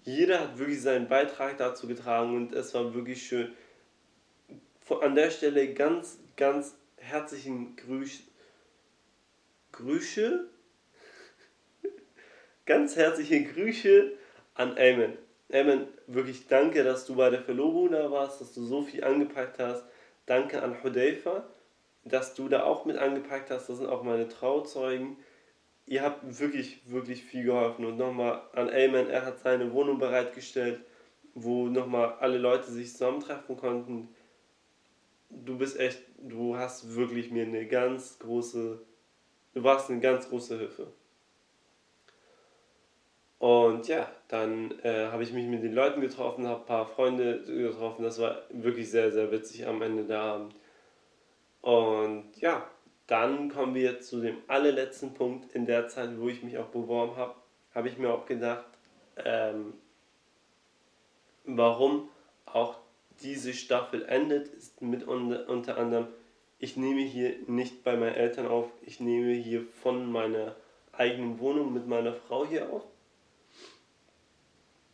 jeder 0.04 0.40
hat 0.40 0.58
wirklich 0.58 0.82
seinen 0.82 1.08
Beitrag 1.08 1.56
dazu 1.56 1.86
getragen 1.88 2.36
und 2.36 2.52
es 2.52 2.74
war 2.74 2.94
wirklich 2.94 3.26
schön. 3.26 3.52
An 5.00 5.14
der 5.14 5.30
Stelle 5.30 5.72
ganz, 5.72 6.18
ganz 6.36 6.76
herzlichen 6.96 7.74
Grüß, 7.76 8.20
Grüße, 9.72 10.46
ganz 12.66 12.96
herzliche 12.96 13.44
Grüße 13.44 14.12
an 14.54 14.76
Eamon. 14.76 15.16
Eamon, 15.48 15.88
wirklich 16.06 16.46
danke, 16.48 16.84
dass 16.84 17.06
du 17.06 17.16
bei 17.16 17.30
der 17.30 17.42
Verlobung 17.42 17.90
da 17.90 18.10
warst, 18.10 18.42
dass 18.42 18.52
du 18.52 18.62
so 18.62 18.82
viel 18.82 19.02
angepackt 19.04 19.58
hast. 19.58 19.84
Danke 20.26 20.62
an 20.62 20.82
Hudayfa, 20.82 21.46
dass 22.04 22.34
du 22.34 22.48
da 22.48 22.64
auch 22.64 22.84
mit 22.84 22.98
angepackt 22.98 23.50
hast. 23.50 23.68
Das 23.68 23.78
sind 23.78 23.88
auch 23.88 24.02
meine 24.02 24.28
Trauzeugen 24.28 25.16
ihr 25.86 26.02
habt 26.02 26.38
wirklich, 26.40 26.80
wirklich 26.86 27.24
viel 27.24 27.44
geholfen. 27.44 27.84
Und 27.84 27.96
nochmal 27.96 28.42
an 28.54 28.68
Ayman, 28.70 29.08
er 29.08 29.24
hat 29.24 29.40
seine 29.40 29.72
Wohnung 29.72 29.98
bereitgestellt, 29.98 30.80
wo 31.34 31.66
nochmal 31.66 32.14
alle 32.20 32.38
Leute 32.38 32.70
sich 32.70 32.92
zusammentreffen 32.92 33.56
konnten. 33.56 34.08
Du 35.30 35.58
bist 35.58 35.78
echt, 35.78 36.00
du 36.18 36.56
hast 36.56 36.94
wirklich 36.94 37.30
mir 37.30 37.44
eine 37.44 37.66
ganz 37.66 38.18
große, 38.18 38.80
du 39.54 39.64
warst 39.64 39.90
eine 39.90 40.00
ganz 40.00 40.28
große 40.28 40.58
Hilfe. 40.58 40.86
Und 43.38 43.88
ja, 43.88 44.10
dann 44.28 44.78
äh, 44.82 45.08
habe 45.08 45.22
ich 45.22 45.32
mich 45.32 45.46
mit 45.46 45.62
den 45.62 45.74
Leuten 45.74 46.00
getroffen, 46.00 46.46
habe 46.46 46.60
ein 46.60 46.66
paar 46.66 46.86
Freunde 46.86 47.42
getroffen. 47.42 48.02
Das 48.02 48.18
war 48.18 48.42
wirklich 48.50 48.90
sehr, 48.90 49.12
sehr 49.12 49.30
witzig 49.30 49.66
am 49.66 49.82
Ende 49.82 50.04
der 50.04 50.20
Abend. 50.20 50.54
Und 51.60 52.36
ja, 52.36 52.66
dann 53.06 53.50
kommen 53.50 53.74
wir 53.74 54.00
zu 54.00 54.20
dem 54.20 54.38
allerletzten 54.48 55.14
Punkt 55.14 55.54
in 55.54 55.66
der 55.66 55.88
Zeit, 55.88 56.18
wo 56.18 56.28
ich 56.28 56.42
mich 56.42 56.58
auch 56.58 56.68
beworben 56.68 57.16
habe. 57.16 57.34
Habe 57.74 57.88
ich 57.88 57.98
mir 57.98 58.12
auch 58.12 58.26
gedacht, 58.26 58.66
ähm, 59.16 59.74
warum 61.44 62.08
auch 62.46 62.78
diese 63.20 63.52
Staffel 63.52 64.04
endet, 64.04 64.48
ist 64.48 64.80
mit 64.80 65.04
unter, 65.04 65.48
unter 65.48 65.76
anderem, 65.76 66.08
ich 66.58 66.76
nehme 66.76 67.02
hier 67.02 67.36
nicht 67.46 67.84
bei 67.84 67.96
meinen 67.96 68.14
Eltern 68.14 68.46
auf, 68.46 68.70
ich 68.82 69.00
nehme 69.00 69.32
hier 69.32 69.66
von 69.82 70.10
meiner 70.10 70.56
eigenen 70.92 71.38
Wohnung 71.38 71.72
mit 71.72 71.86
meiner 71.86 72.14
Frau 72.14 72.46
hier 72.46 72.70
auf. 72.70 72.84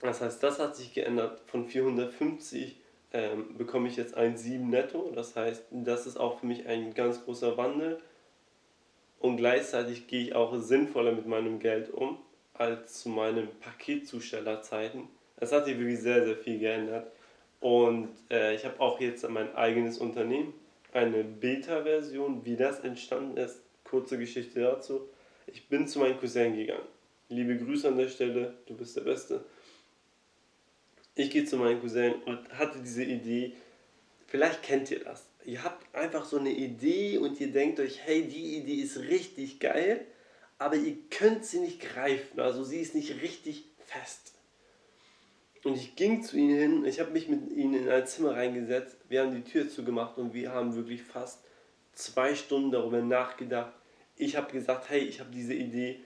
Das 0.00 0.20
heißt, 0.20 0.42
das 0.42 0.58
hat 0.58 0.76
sich 0.76 0.94
geändert. 0.94 1.40
Von 1.46 1.66
450 1.66 2.79
ähm, 3.12 3.56
bekomme 3.56 3.88
ich 3.88 3.96
jetzt 3.96 4.16
ein 4.16 4.36
7 4.36 4.68
netto. 4.68 5.10
Das 5.14 5.36
heißt, 5.36 5.64
das 5.70 6.06
ist 6.06 6.16
auch 6.16 6.40
für 6.40 6.46
mich 6.46 6.66
ein 6.66 6.94
ganz 6.94 7.24
großer 7.24 7.56
Wandel. 7.56 8.00
Und 9.18 9.36
gleichzeitig 9.36 10.06
gehe 10.06 10.22
ich 10.22 10.34
auch 10.34 10.56
sinnvoller 10.58 11.12
mit 11.12 11.26
meinem 11.26 11.58
Geld 11.58 11.90
um 11.90 12.18
als 12.54 13.00
zu 13.00 13.08
meinen 13.08 13.48
Paketzustellerzeiten. 13.60 15.08
Es 15.38 15.50
hat 15.50 15.64
sich 15.64 15.78
wirklich 15.78 16.00
sehr, 16.00 16.24
sehr 16.24 16.36
viel 16.36 16.58
geändert. 16.58 17.10
Und 17.60 18.08
äh, 18.30 18.54
ich 18.54 18.64
habe 18.66 18.78
auch 18.80 19.00
jetzt 19.00 19.26
mein 19.28 19.54
eigenes 19.54 19.98
Unternehmen, 19.98 20.52
eine 20.92 21.24
Beta-Version, 21.24 22.44
wie 22.44 22.56
das 22.56 22.80
entstanden 22.80 23.38
ist. 23.38 23.62
Kurze 23.84 24.18
Geschichte 24.18 24.60
dazu. 24.60 25.08
Ich 25.46 25.68
bin 25.68 25.88
zu 25.88 26.00
meinem 26.00 26.18
Cousin 26.18 26.54
gegangen. 26.54 26.86
Liebe 27.28 27.56
Grüße 27.56 27.88
an 27.88 27.96
der 27.96 28.08
Stelle, 28.08 28.54
du 28.66 28.76
bist 28.76 28.96
der 28.96 29.02
Beste 29.02 29.42
ich 31.14 31.30
gehe 31.30 31.44
zu 31.44 31.56
meinem 31.56 31.80
Cousin 31.80 32.14
und 32.24 32.52
hatte 32.58 32.78
diese 32.80 33.04
Idee, 33.04 33.52
vielleicht 34.26 34.62
kennt 34.62 34.90
ihr 34.90 35.04
das. 35.04 35.26
Ihr 35.44 35.64
habt 35.64 35.94
einfach 35.94 36.24
so 36.24 36.38
eine 36.38 36.50
Idee 36.50 37.18
und 37.18 37.40
ihr 37.40 37.50
denkt 37.50 37.80
euch, 37.80 38.00
hey, 38.04 38.26
die 38.26 38.58
Idee 38.58 38.82
ist 38.82 38.98
richtig 38.98 39.58
geil, 39.58 40.04
aber 40.58 40.76
ihr 40.76 40.96
könnt 41.10 41.44
sie 41.44 41.60
nicht 41.60 41.80
greifen, 41.80 42.40
also 42.40 42.62
sie 42.62 42.80
ist 42.80 42.94
nicht 42.94 43.22
richtig 43.22 43.64
fest. 43.86 44.34
Und 45.64 45.76
ich 45.76 45.96
ging 45.96 46.22
zu 46.22 46.36
ihnen 46.36 46.58
hin, 46.58 46.84
ich 46.84 47.00
habe 47.00 47.10
mich 47.10 47.28
mit 47.28 47.50
ihnen 47.50 47.74
in 47.74 47.88
ein 47.88 48.06
Zimmer 48.06 48.34
reingesetzt, 48.34 48.96
wir 49.08 49.22
haben 49.22 49.34
die 49.34 49.50
Tür 49.50 49.68
zugemacht 49.68 50.16
und 50.18 50.32
wir 50.32 50.52
haben 50.52 50.74
wirklich 50.74 51.02
fast 51.02 51.40
zwei 51.92 52.34
Stunden 52.34 52.70
darüber 52.70 53.02
nachgedacht. 53.02 53.72
Ich 54.16 54.36
habe 54.36 54.52
gesagt, 54.52 54.88
hey, 54.88 55.00
ich 55.00 55.20
habe 55.20 55.30
diese 55.30 55.54
Idee, 55.54 56.00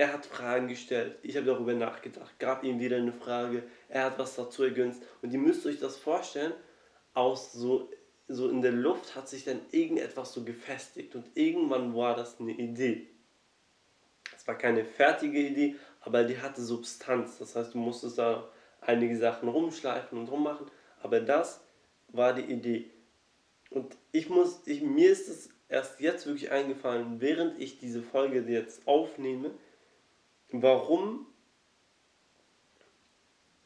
er 0.00 0.14
hat 0.14 0.24
Fragen 0.24 0.66
gestellt, 0.66 1.18
ich 1.22 1.36
habe 1.36 1.44
darüber 1.44 1.74
nachgedacht, 1.74 2.38
gab 2.38 2.64
ihm 2.64 2.80
wieder 2.80 2.96
eine 2.96 3.12
Frage, 3.12 3.64
er 3.90 4.04
hat 4.04 4.18
was 4.18 4.34
dazu 4.34 4.62
ergänzt. 4.62 5.02
Und 5.20 5.30
ihr 5.34 5.38
müsst 5.38 5.66
euch 5.66 5.78
das 5.78 5.98
vorstellen, 5.98 6.54
aus 7.12 7.52
so, 7.52 7.90
so 8.26 8.48
in 8.48 8.62
der 8.62 8.72
Luft 8.72 9.14
hat 9.14 9.28
sich 9.28 9.44
dann 9.44 9.60
irgendetwas 9.72 10.32
so 10.32 10.42
gefestigt 10.42 11.14
und 11.16 11.26
irgendwann 11.34 11.94
war 11.94 12.16
das 12.16 12.40
eine 12.40 12.52
Idee. 12.52 13.08
Es 14.34 14.48
war 14.48 14.56
keine 14.56 14.86
fertige 14.86 15.38
Idee, 15.38 15.76
aber 16.00 16.24
die 16.24 16.40
hatte 16.40 16.62
Substanz. 16.62 17.36
Das 17.36 17.54
heißt, 17.54 17.74
du 17.74 17.78
musstest 17.78 18.16
da 18.16 18.48
einige 18.80 19.18
Sachen 19.18 19.50
rumschleifen 19.50 20.16
und 20.16 20.30
rummachen, 20.30 20.66
aber 21.02 21.20
das 21.20 21.62
war 22.08 22.32
die 22.32 22.50
Idee. 22.50 22.90
Und 23.68 23.98
ich 24.12 24.30
muss, 24.30 24.62
ich, 24.64 24.80
mir 24.80 25.10
ist 25.10 25.28
es 25.28 25.50
erst 25.68 26.00
jetzt 26.00 26.24
wirklich 26.24 26.50
eingefallen, 26.50 27.20
während 27.20 27.60
ich 27.60 27.78
diese 27.78 28.00
Folge 28.00 28.40
jetzt 28.50 28.88
aufnehme, 28.88 29.50
warum 30.52 31.26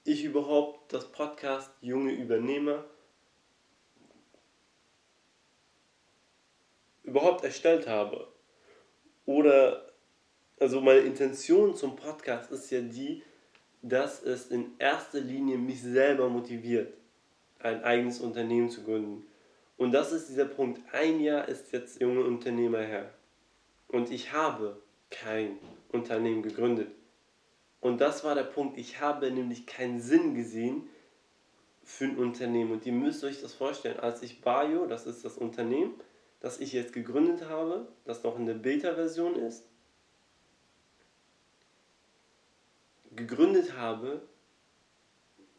ich 0.05 0.25
überhaupt 0.25 0.93
das 0.93 1.11
Podcast 1.11 1.71
Junge 1.81 2.13
Übernehmer 2.13 2.85
überhaupt 7.03 7.45
erstellt 7.45 7.87
habe. 7.87 8.29
Oder, 9.27 9.93
also 10.59 10.81
meine 10.81 11.01
Intention 11.01 11.75
zum 11.75 11.97
Podcast 11.97 12.51
ist 12.51 12.71
ja 12.71 12.81
die, 12.81 13.23
dass 13.83 14.23
es 14.23 14.49
in 14.49 14.73
erster 14.79 15.21
Linie 15.21 15.59
mich 15.59 15.83
selber 15.83 16.29
motiviert, 16.29 16.93
ein 17.59 17.83
eigenes 17.85 18.21
Unternehmen 18.21 18.69
zu 18.69 18.83
gründen. 18.83 19.27
Und 19.77 19.93
das 19.93 20.13
ist 20.13 20.29
dieser 20.29 20.47
Punkt. 20.47 20.81
Ein 20.93 21.21
Jahr 21.21 21.49
ist 21.49 21.73
jetzt 21.73 22.01
junge 22.01 22.25
Unternehmer 22.25 22.81
her. 22.81 23.13
Und 23.89 24.11
ich 24.11 24.33
habe 24.33 24.81
kein 25.11 25.59
Unternehmen 25.95 26.43
gegründet. 26.43 26.91
Und 27.81 28.01
das 28.01 28.25
war 28.25 28.35
der 28.35 28.45
Punkt. 28.45 28.79
Ich 28.79 29.01
habe 29.01 29.31
nämlich 29.31 29.67
keinen 29.67 30.01
Sinn 30.01 30.35
gesehen 30.35 30.89
für 31.83 32.05
ein 32.05 32.17
Unternehmen. 32.17 32.73
Und 32.73 32.87
ihr 32.87 32.93
müsst 32.93 33.25
euch 33.25 33.41
das 33.41 33.55
vorstellen, 33.55 34.01
als 34.01 34.23
ich 34.23 34.41
Bayo, 34.41 34.87
das 34.87 35.07
ist 35.07 35.25
das 35.25 35.37
Unternehmen, 35.37 35.95
das 36.41 36.61
ich 36.61 36.73
jetzt 36.73 36.93
gegründet 36.93 37.49
habe, 37.49 37.89
das 38.05 38.23
noch 38.23 38.39
in 38.39 38.47
der 38.47 38.55
Beta-Version 38.55 39.37
ist, 39.37 39.65
gegründet 43.15 43.77
habe, 43.77 44.23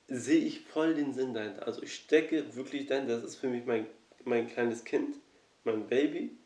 sehe 0.07 0.43
ich 0.43 0.61
voll 0.61 0.93
den 0.93 1.13
Sinn 1.13 1.33
dahinter. 1.33 1.65
Also 1.65 1.81
ich 1.81 1.95
stecke 1.95 2.55
wirklich 2.55 2.85
dahinter, 2.85 3.15
das 3.15 3.23
ist 3.23 3.35
für 3.37 3.47
mich 3.47 3.65
mein, 3.65 3.87
mein 4.23 4.47
kleines 4.47 4.83
Kind. 4.83 5.15
mein 5.63 5.87
Baby. 5.87 6.37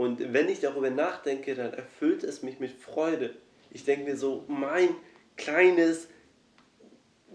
Und 0.00 0.32
wenn 0.32 0.48
ich 0.48 0.60
darüber 0.60 0.88
nachdenke, 0.88 1.54
dann 1.54 1.74
erfüllt 1.74 2.24
es 2.24 2.42
mich 2.42 2.58
mit 2.58 2.72
Freude. 2.72 3.34
Ich 3.70 3.84
denke 3.84 4.06
mir 4.08 4.16
so, 4.16 4.44
mein 4.48 4.88
kleines, 5.36 6.08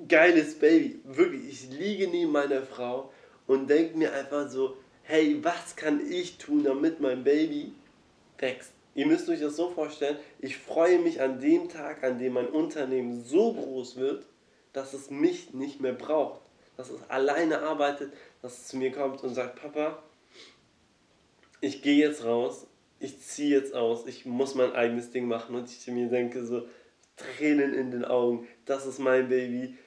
geiles 0.08 0.58
Baby. 0.58 1.00
Wirklich, 1.04 1.48
ich 1.48 1.78
liege 1.78 2.08
neben 2.08 2.32
meiner 2.32 2.64
Frau 2.64 3.14
und 3.46 3.70
denke 3.70 3.96
mir 3.96 4.14
einfach 4.14 4.50
so, 4.50 4.78
hey, 5.04 5.38
was 5.44 5.76
kann 5.76 6.12
ich 6.12 6.40
tun, 6.40 6.64
damit 6.64 7.00
mein 7.00 7.24
Baby 7.24 7.72
wächst? 8.40 8.72
Ihr 8.96 9.06
müsst 9.06 9.30
euch 9.30 9.42
das 9.42 9.58
so 9.58 9.70
vorstellen, 9.70 10.18
ich 10.40 10.58
freue 10.58 10.98
mich 10.98 11.22
an 11.22 11.40
dem 11.40 11.70
Tag, 11.70 12.04
an 12.04 12.18
dem 12.18 12.34
mein 12.34 12.48
Unternehmen 12.48 13.24
so 13.24 13.54
groß 13.54 13.98
wird, 13.98 14.26
dass 14.74 14.94
es 14.96 15.12
mich 15.12 15.54
nicht 15.54 15.82
mehr 15.82 15.94
braucht. 15.94 16.42
Dass 16.78 16.90
es 16.90 17.08
alleine 17.12 17.60
arbeitet, 17.60 18.12
dass 18.42 18.54
es 18.58 18.68
zu 18.70 18.78
mir 18.78 18.92
kommt 18.92 19.24
und 19.24 19.36
sagt, 19.36 19.62
Papa, 19.62 20.02
ich 21.62 21.82
gehe 21.82 21.98
jetzt 21.98 22.24
raus, 22.24 22.68
ich 23.00 23.20
ziehe 23.20 23.58
jetzt 23.58 23.74
aus, 23.74 24.06
ich 24.08 24.26
muss 24.26 24.56
mein 24.56 24.74
eigenes 24.74 25.12
Ding 25.12 25.28
machen 25.28 25.56
und 25.56 25.70
ich 25.70 25.88
mir 25.88 26.10
denke 26.10 26.46
so, 26.46 26.68
Tränen 27.16 27.74
in 27.74 27.92
den 27.92 28.06
Augen, 28.06 28.48
das 28.66 28.86
ist 28.86 29.00
mein 29.00 29.30
Baby, 29.30 29.78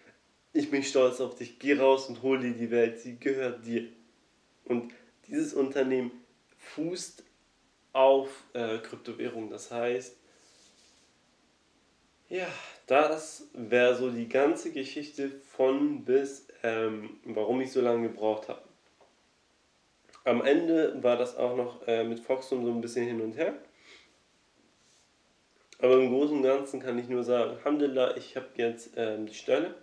ich 0.53 0.71
bin 0.71 0.83
stolz 0.83 1.21
auf 1.21 1.35
dich, 1.35 1.59
geh 1.59 1.79
raus 1.79 2.09
und 2.09 2.23
hol 2.23 2.41
dir 2.41 2.53
die 2.53 2.71
Welt, 2.71 3.01
sie 3.01 3.19
gehört 3.19 3.65
dir. 3.67 3.89
Und 4.65 4.93
dieses 5.27 5.55
Unternehmen 5.55 6.11
fußt 6.57 7.25
auf 7.93 8.29
äh, 8.55 8.79
Kryptowährung. 8.79 9.51
Das 9.51 9.71
heißt, 9.71 10.17
ja, 12.29 12.47
das 12.87 13.49
wäre 13.55 13.97
so 13.97 14.11
die 14.11 14.29
ganze 14.29 14.73
Geschichte 14.73 15.31
von 15.31 16.05
bis, 16.05 16.47
ähm, 16.63 17.19
warum 17.25 17.61
ich 17.61 17.73
so 17.73 17.81
lange 17.81 18.09
gebraucht 18.09 18.49
habe. 18.49 18.68
Am 20.29 20.43
Ende 20.45 21.03
war 21.03 21.17
das 21.17 21.39
auch 21.39 21.57
noch 21.57 21.89
äh, 21.89 22.05
mit 22.05 22.21
Foxum 22.21 22.63
so 22.63 22.71
ein 22.71 22.83
bisschen 22.83 23.07
hin 23.07 23.23
und 23.23 23.39
her. 23.39 23.55
Aber 25.79 25.95
im 25.95 26.11
Großen 26.11 26.37
und 26.37 26.43
Ganzen 26.43 26.81
kann 26.81 26.99
ich 26.99 27.09
nur 27.09 27.25
sagen, 27.25 27.53
Alhamdulillah, 27.53 28.15
ich 28.15 28.37
habe 28.37 28.49
jetzt 28.57 28.91
ähm, 28.97 29.25
die 29.25 29.33
Stelle. 29.33 29.75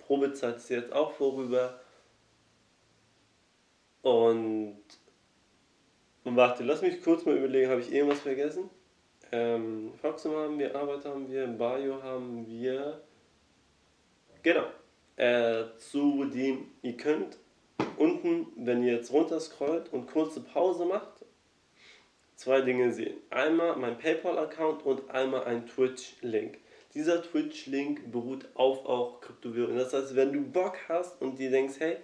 Probezeit 0.00 0.56
ist 0.56 0.70
jetzt 0.70 0.92
auch 0.92 1.12
vorüber. 1.12 1.78
Und 4.02 4.82
warte, 6.24 6.64
lass 6.64 6.82
mich 6.82 7.00
kurz 7.00 7.24
mal 7.24 7.36
überlegen, 7.36 7.70
habe 7.70 7.80
ich 7.80 7.92
irgendwas 7.92 8.18
vergessen? 8.18 8.70
Ähm, 9.30 9.92
Foxum 10.00 10.34
haben 10.34 10.58
wir, 10.58 10.74
Arbeit 10.74 11.04
haben 11.04 11.30
wir, 11.30 11.46
Bio 11.46 12.02
haben 12.02 12.44
wir. 12.48 13.00
Genau. 14.42 14.66
Äh, 15.14 15.76
zu 15.78 16.24
dem, 16.24 16.72
ihr 16.82 16.96
könnt 16.96 17.38
unten, 18.02 18.46
wenn 18.56 18.82
ihr 18.82 18.94
jetzt 18.94 19.12
runter 19.12 19.40
scrollt 19.40 19.92
und 19.92 20.06
kurze 20.06 20.40
Pause 20.40 20.84
macht, 20.84 21.24
zwei 22.36 22.60
Dinge 22.60 22.92
sehen. 22.92 23.16
Einmal 23.30 23.76
mein 23.76 23.98
PayPal-Account 23.98 24.84
und 24.84 25.10
einmal 25.10 25.44
ein 25.44 25.66
Twitch-Link. 25.66 26.58
Dieser 26.94 27.22
Twitch-Link 27.22 28.10
beruht 28.10 28.48
auf 28.54 28.84
auch 28.84 29.20
Kryptowährungen. 29.20 29.78
Das 29.78 29.92
heißt, 29.94 30.16
wenn 30.16 30.32
du 30.32 30.42
Bock 30.42 30.76
hast 30.88 31.22
und 31.22 31.38
dir 31.38 31.50
denkst, 31.50 31.76
hey, 31.78 31.96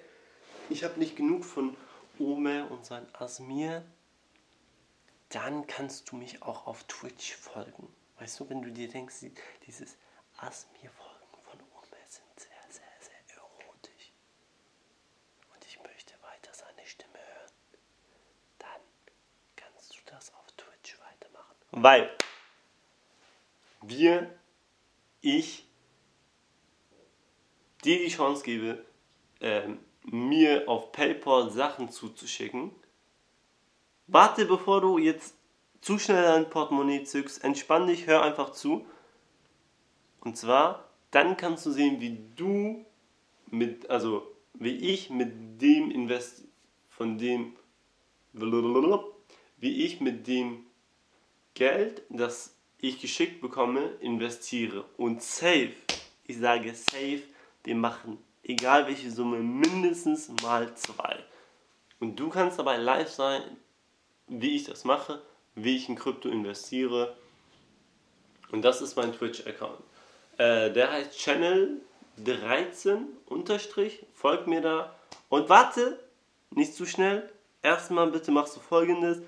ich 0.71 0.85
habe 0.85 0.99
nicht 0.99 1.17
genug 1.17 1.45
von 1.45 1.77
Omer 2.19 2.71
und 2.71 2.85
sein 2.85 3.07
Asmir, 3.13 3.85
dann 5.31 5.67
kannst 5.67 6.11
du 6.11 6.17
mich 6.17 6.43
auch 6.43 6.67
auf 6.67 6.85
Twitch 6.85 7.35
folgen. 7.35 7.89
Weißt 8.19 8.41
du, 8.41 8.49
wenn 8.49 8.63
du 8.63 8.71
dir 8.71 8.89
denkst, 8.89 9.17
dieses 9.67 9.97
Asmir-Folgen 10.39 11.43
von 11.43 11.61
Omer 11.61 12.05
sind 12.07 12.41
sehr, 12.41 12.65
sehr, 12.69 12.95
sehr 13.01 13.37
erotisch 13.37 14.13
und 15.55 15.65
ich 15.67 15.79
möchte 15.83 16.15
weiter 16.23 16.53
seine 16.53 16.87
Stimme 16.87 17.19
hören, 17.19 17.53
dann 18.59 18.81
kannst 19.57 19.93
du 19.95 19.99
das 20.07 20.33
auf 20.35 20.47
Twitch 20.57 20.99
weitermachen. 21.01 21.58
Weil 21.71 22.11
wir, 23.83 24.35
ich, 25.21 25.67
dir 27.85 27.99
die 27.99 28.09
Chance 28.09 28.43
gebe, 28.45 28.85
ähm, 29.41 29.79
mir 30.05 30.69
auf 30.69 30.93
PayPal 30.93 31.51
Sachen 31.51 31.91
zuzuschicken. 31.91 32.71
Warte, 34.07 34.47
bevor 34.47 34.81
du 34.81 34.99
jetzt 34.99 35.35
zu 35.81 35.99
schnell 35.99 36.23
dein 36.23 36.51
Portemonnaie 36.51 37.05
zückst, 37.05 37.45
entspann 37.45 37.87
dich, 37.87 38.07
hör 38.07 38.23
einfach 38.23 38.51
zu. 38.51 38.87
Und 40.21 40.37
zwar, 40.37 40.89
dann 41.11 41.37
kannst 41.37 41.67
du 41.67 41.71
sehen, 41.71 42.01
wie 42.01 42.19
du 42.37 42.85
mit, 43.47 43.89
also 43.91 44.27
wie 44.55 44.77
ich 44.77 45.11
mit 45.11 45.61
dem 45.61 45.91
Invest, 45.91 46.45
von 46.89 47.17
dem, 47.17 47.55
wie 48.33 49.85
ich 49.85 50.01
mit 50.01 50.27
dem 50.27 50.65
Geld, 51.59 52.03
das 52.09 52.55
ich 52.79 53.01
geschickt 53.01 53.41
bekomme, 53.41 53.91
investiere. 54.01 54.85
Und 54.97 55.23
safe, 55.23 55.75
ich 56.25 56.39
sage 56.39 56.73
safe, 56.73 57.23
wir 57.65 57.75
machen 57.75 58.19
egal 58.45 58.87
welche 58.87 59.11
Summe, 59.11 59.39
mindestens 59.39 60.31
mal 60.43 60.73
zwei. 60.75 61.19
Und 62.01 62.17
du 62.17 62.29
kannst 62.29 62.59
dabei 62.59 62.77
live 62.77 63.11
sein, 63.11 63.43
wie 64.29 64.57
ich 64.57 64.65
das 64.65 64.85
mache, 64.85 65.21
wie 65.55 65.77
ich 65.77 65.89
in 65.89 65.97
Krypto 65.97 66.29
investiere. 66.29 67.17
Und 68.53 68.63
das 68.63 68.81
ist 68.81 68.97
mein 68.97 69.13
Twitch-Account. 69.13 69.81
Äh, 70.39 70.71
der 70.73 70.93
heißt 70.93 71.19
Channel 71.19 71.81
13 72.25 73.07
unterstrich. 73.27 74.07
Folgt 74.15 74.47
mir 74.47 74.61
da. 74.61 74.95
Und 75.29 75.49
warte, 75.49 75.99
nicht 76.51 76.75
zu 76.75 76.87
schnell. 76.87 77.31
Erstmal 77.63 78.11
bitte 78.11 78.31
machst 78.31 78.57
du 78.57 78.61
folgendes. 78.61 79.19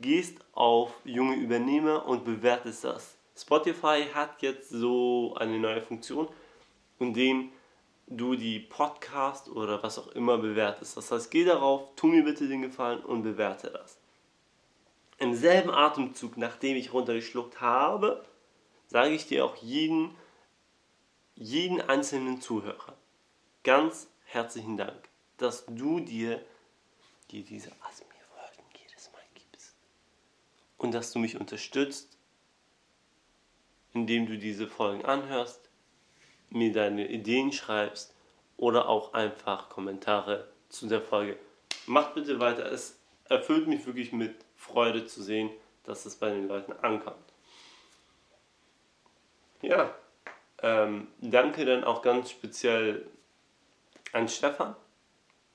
Gehst 0.00 0.38
auf 0.52 0.92
junge 1.04 1.36
Übernehmer 1.36 2.06
und 2.06 2.24
bewertest 2.24 2.84
das. 2.84 3.16
Spotify 3.36 4.04
hat 4.14 4.42
jetzt 4.42 4.70
so 4.70 5.34
eine 5.38 5.58
neue 5.58 5.82
Funktion, 5.82 6.28
in 6.98 7.14
dem 7.14 7.52
du 8.06 8.34
die 8.34 8.58
Podcast 8.58 9.48
oder 9.48 9.82
was 9.82 9.98
auch 9.98 10.08
immer 10.08 10.38
bewertest. 10.38 10.96
Das 10.96 11.10
heißt, 11.10 11.30
geh 11.30 11.44
darauf, 11.44 11.94
tu 11.96 12.06
mir 12.08 12.24
bitte 12.24 12.48
den 12.48 12.62
Gefallen 12.62 13.00
und 13.00 13.22
bewerte 13.22 13.70
das. 13.70 13.98
Im 15.18 15.34
selben 15.34 15.70
Atemzug, 15.70 16.36
nachdem 16.36 16.76
ich 16.76 16.92
runtergeschluckt 16.92 17.60
habe, 17.60 18.24
sage 18.88 19.10
ich 19.10 19.26
dir 19.26 19.44
auch 19.44 19.56
jeden, 19.56 20.16
jeden 21.36 21.80
einzelnen 21.80 22.40
Zuhörer 22.40 22.94
ganz 23.62 24.08
herzlichen 24.24 24.76
Dank, 24.76 25.08
dass 25.36 25.64
du 25.66 26.00
dir, 26.00 26.40
dir 27.30 27.44
diese 27.44 27.70
gibst. 27.70 28.09
Und 30.80 30.92
dass 30.92 31.12
du 31.12 31.18
mich 31.18 31.38
unterstützt, 31.38 32.16
indem 33.92 34.24
du 34.26 34.38
diese 34.38 34.66
Folgen 34.66 35.04
anhörst 35.04 35.68
mir 36.48 36.72
deine 36.72 37.06
Ideen 37.06 37.52
schreibst 37.52 38.14
oder 38.56 38.88
auch 38.88 39.12
einfach 39.12 39.68
Kommentare 39.68 40.48
zu 40.70 40.88
der 40.88 41.02
Folge. 41.02 41.36
Macht 41.86 42.14
bitte 42.14 42.40
weiter. 42.40 42.64
Es 42.64 42.98
erfüllt 43.28 43.68
mich 43.68 43.86
wirklich 43.86 44.10
mit 44.12 44.34
Freude 44.56 45.04
zu 45.04 45.22
sehen, 45.22 45.50
dass 45.84 46.06
es 46.06 46.16
bei 46.16 46.30
den 46.30 46.48
Leuten 46.48 46.72
ankommt. 46.72 47.16
Ja, 49.60 49.94
ähm, 50.62 51.08
danke 51.20 51.66
dann 51.66 51.84
auch 51.84 52.00
ganz 52.00 52.30
speziell 52.30 53.06
an 54.14 54.28
Stefan, 54.28 54.74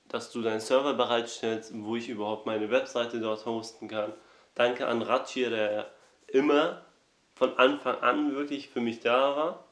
dass 0.06 0.30
du 0.30 0.40
deinen 0.40 0.60
Server 0.60 0.94
bereitstellst, 0.94 1.72
wo 1.74 1.96
ich 1.96 2.08
überhaupt 2.08 2.46
meine 2.46 2.70
Webseite 2.70 3.18
dort 3.20 3.44
hosten 3.44 3.88
kann. 3.88 4.12
Danke 4.56 4.88
an 4.88 5.02
Ratschir, 5.02 5.50
der 5.50 5.90
immer 6.26 6.84
von 7.34 7.56
Anfang 7.58 8.00
an 8.00 8.34
wirklich 8.34 8.68
für 8.68 8.80
mich 8.80 8.98
da 9.00 9.36
war 9.36 9.66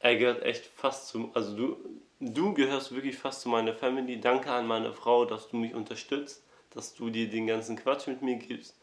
er 0.00 0.16
gehört 0.16 0.42
echt 0.42 0.66
fast 0.66 1.08
zum, 1.08 1.34
also 1.34 1.56
du, 1.56 2.00
du 2.20 2.54
gehörst 2.54 2.94
wirklich 2.94 3.16
fast 3.16 3.42
zu 3.42 3.48
meiner 3.48 3.74
Family. 3.74 4.20
Danke 4.20 4.50
an 4.50 4.66
meine 4.66 4.92
Frau, 4.92 5.24
dass 5.24 5.48
du 5.48 5.56
mich 5.56 5.74
unterstützt, 5.74 6.44
dass 6.70 6.94
du 6.94 7.10
dir 7.10 7.28
den 7.28 7.46
ganzen 7.46 7.76
Quatsch 7.76 8.06
mit 8.06 8.22
mir 8.22 8.36
gibst. 8.36 8.76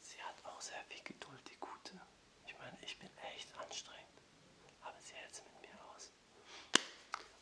Sie 0.00 0.20
hat 0.22 0.34
auch 0.44 0.60
sehr 0.60 0.82
viel 0.88 1.02
Geduld, 1.04 1.40
die 1.48 1.58
Gute. 1.60 2.00
Ich 2.46 2.56
meine, 2.58 2.76
ich 2.82 2.98
bin 2.98 3.10
echt 3.36 3.48
anstrengend, 3.58 4.02
aber 4.82 4.96
sie 5.00 5.14
hält 5.14 5.32
es 5.32 5.42
mit 5.44 5.70
mir 5.70 5.78
aus. 5.94 6.12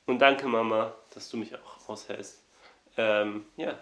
Und 0.07 0.19
danke 0.19 0.47
Mama, 0.47 0.95
dass 1.15 1.31
du 1.31 1.39
mich 1.39 1.55
auch 1.55 1.89
aushältst. 1.89 2.43
Ähm, 2.99 3.47
ja, 3.57 3.79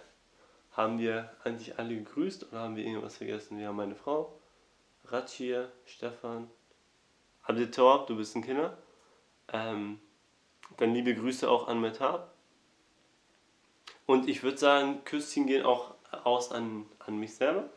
haben 0.80 0.98
wir 0.98 1.30
eigentlich 1.44 1.78
alle 1.78 1.94
gegrüßt 1.94 2.50
oder 2.50 2.60
haben 2.60 2.76
wir 2.76 2.84
irgendwas 2.84 3.18
vergessen? 3.18 3.58
Wir 3.58 3.68
haben 3.68 3.76
meine 3.76 3.94
Frau, 3.94 4.38
Ratschir, 5.04 5.70
Stefan, 5.84 6.50
Abdetor, 7.42 8.06
du 8.06 8.16
bist 8.16 8.34
ein 8.36 8.42
Kinder. 8.42 8.76
Ähm, 9.52 10.00
dann 10.76 10.94
liebe 10.94 11.14
Grüße 11.14 11.50
auch 11.50 11.68
an 11.68 11.80
Metab. 11.80 12.32
Und 14.06 14.28
ich 14.28 14.42
würde 14.42 14.58
sagen, 14.58 15.04
Küsschen 15.04 15.46
gehen 15.46 15.64
auch 15.64 15.94
aus 16.24 16.50
an, 16.52 16.86
an 17.00 17.18
mich 17.18 17.34
selber. 17.34 17.68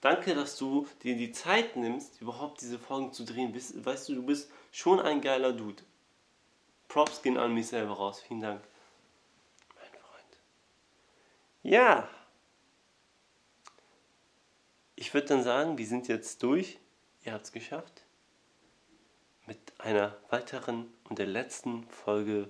Danke, 0.00 0.34
dass 0.34 0.56
du 0.56 0.86
dir 1.02 1.16
die 1.16 1.32
Zeit 1.32 1.76
nimmst, 1.76 2.20
überhaupt 2.20 2.60
diese 2.60 2.78
Folgen 2.78 3.12
zu 3.12 3.24
drehen. 3.24 3.54
Weißt 3.54 4.08
du, 4.08 4.14
du 4.14 4.22
bist 4.24 4.50
schon 4.70 5.00
ein 5.00 5.20
geiler 5.20 5.52
Dude. 5.52 5.82
Props 6.88 7.22
gehen 7.22 7.38
an 7.38 7.54
mich 7.54 7.68
selber 7.68 7.94
raus. 7.94 8.20
Vielen 8.20 8.40
Dank. 8.40 8.62
Ja. 11.62 12.08
ich 15.02 15.12
würde 15.14 15.26
dann 15.26 15.42
sagen, 15.42 15.78
wir 15.78 15.86
sind 15.86 16.06
jetzt 16.06 16.42
durch. 16.44 16.78
Ihr 17.24 17.32
habt 17.32 17.44
es 17.44 17.52
geschafft. 17.52 18.04
Mit 19.46 19.58
einer 19.78 20.16
weiteren 20.30 20.92
und 21.08 21.18
der 21.18 21.26
letzten 21.26 21.84
Folge 21.88 22.48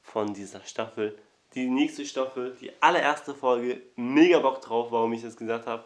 von 0.00 0.32
dieser 0.32 0.62
Staffel. 0.62 1.18
Die 1.54 1.68
nächste 1.68 2.06
Staffel, 2.06 2.56
die 2.60 2.70
allererste 2.80 3.34
Folge, 3.34 3.82
mega 3.96 4.38
Bock 4.38 4.60
drauf, 4.60 4.92
warum 4.92 5.12
ich 5.12 5.22
das 5.22 5.36
gesagt 5.36 5.66
habe. 5.66 5.84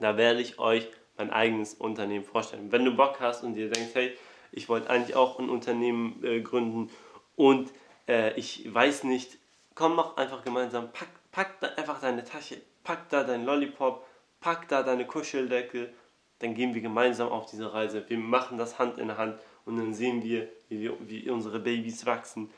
Da 0.00 0.16
werde 0.16 0.40
ich 0.40 0.58
euch 0.58 0.88
mein 1.16 1.30
eigenes 1.30 1.74
Unternehmen 1.74 2.24
vorstellen. 2.24 2.72
Wenn 2.72 2.84
du 2.84 2.94
Bock 2.94 3.20
hast 3.20 3.44
und 3.44 3.54
dir 3.54 3.70
denkst, 3.70 3.94
hey, 3.94 4.18
ich 4.50 4.68
wollte 4.68 4.90
eigentlich 4.90 5.14
auch 5.14 5.38
ein 5.38 5.48
Unternehmen 5.48 6.22
äh, 6.24 6.40
gründen 6.40 6.90
und 7.36 7.72
äh, 8.08 8.34
ich 8.34 8.72
weiß 8.74 9.04
nicht, 9.04 9.38
komm, 9.76 9.94
mach 9.94 10.16
einfach 10.16 10.42
gemeinsam, 10.42 10.90
pack, 10.92 11.08
pack 11.36 11.60
da 11.60 11.66
einfach 11.76 12.00
deine 12.00 12.24
Tasche, 12.24 12.62
pack 12.82 13.10
da 13.10 13.22
dein 13.22 13.44
Lollipop, 13.44 14.06
pack 14.40 14.68
da 14.68 14.82
deine 14.82 15.06
Kuscheldecke, 15.06 15.92
dann 16.38 16.54
gehen 16.54 16.72
wir 16.72 16.80
gemeinsam 16.80 17.28
auf 17.28 17.44
diese 17.44 17.74
Reise. 17.74 18.08
Wir 18.08 18.16
machen 18.16 18.56
das 18.56 18.78
Hand 18.78 18.96
in 18.96 19.18
Hand 19.18 19.38
und 19.66 19.76
dann 19.76 19.92
sehen 19.92 20.22
wir, 20.22 20.48
wie, 20.70 20.80
wir, 20.80 20.96
wie 21.00 21.28
unsere 21.28 21.60
Babys 21.60 22.06
wachsen 22.06 22.50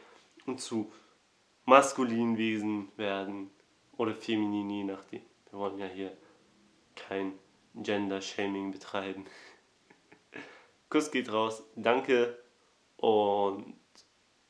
und 0.47 0.61
zu 0.61 0.93
maskulinen 1.65 2.39
Wesen 2.39 2.93
werden 2.97 3.51
oder 3.97 4.15
feminin, 4.15 4.71
je 4.71 4.85
nachdem. 4.85 5.23
Wir 5.51 5.59
wollen 5.59 5.79
ja 5.81 5.87
hier 5.87 6.13
kein 6.95 7.33
Gender-Shaming 7.75 8.71
betreiben. 8.71 9.27
Kuss 10.89 11.11
geht 11.11 11.33
raus, 11.33 11.65
danke 11.75 12.39
und 12.97 13.75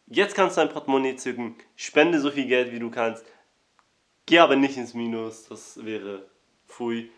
jetzt 0.06 0.34
kannst 0.34 0.58
du 0.58 0.60
dein 0.60 0.70
Portemonnaie 0.70 1.16
zücken, 1.16 1.56
spende 1.76 2.20
so 2.20 2.30
viel 2.30 2.46
Geld 2.46 2.72
wie 2.72 2.78
du 2.78 2.90
kannst, 2.90 3.24
geh 4.28 4.40
aber 4.40 4.56
nicht 4.56 4.76
ins 4.76 4.92
Minus, 4.92 5.46
das 5.48 5.82
wäre 5.82 6.28
pfui. 6.66 7.10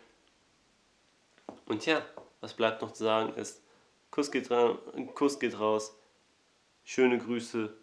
Und 1.67 1.85
ja, 1.85 2.03
was 2.41 2.55
bleibt 2.55 2.83
noch 2.83 2.93
zu 2.93 3.03
sagen 3.03 3.35
ist, 3.35 3.63
Kuss 4.13 4.31
geht, 4.31 4.49
Kuss 5.15 5.41
geht 5.41 5.59
raus, 5.59 5.93
schöne 6.85 7.19
Grüße 7.19 7.77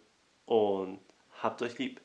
und 0.46 1.00
habt 1.42 1.60
euch 1.60 1.76
lieb. 1.78 2.00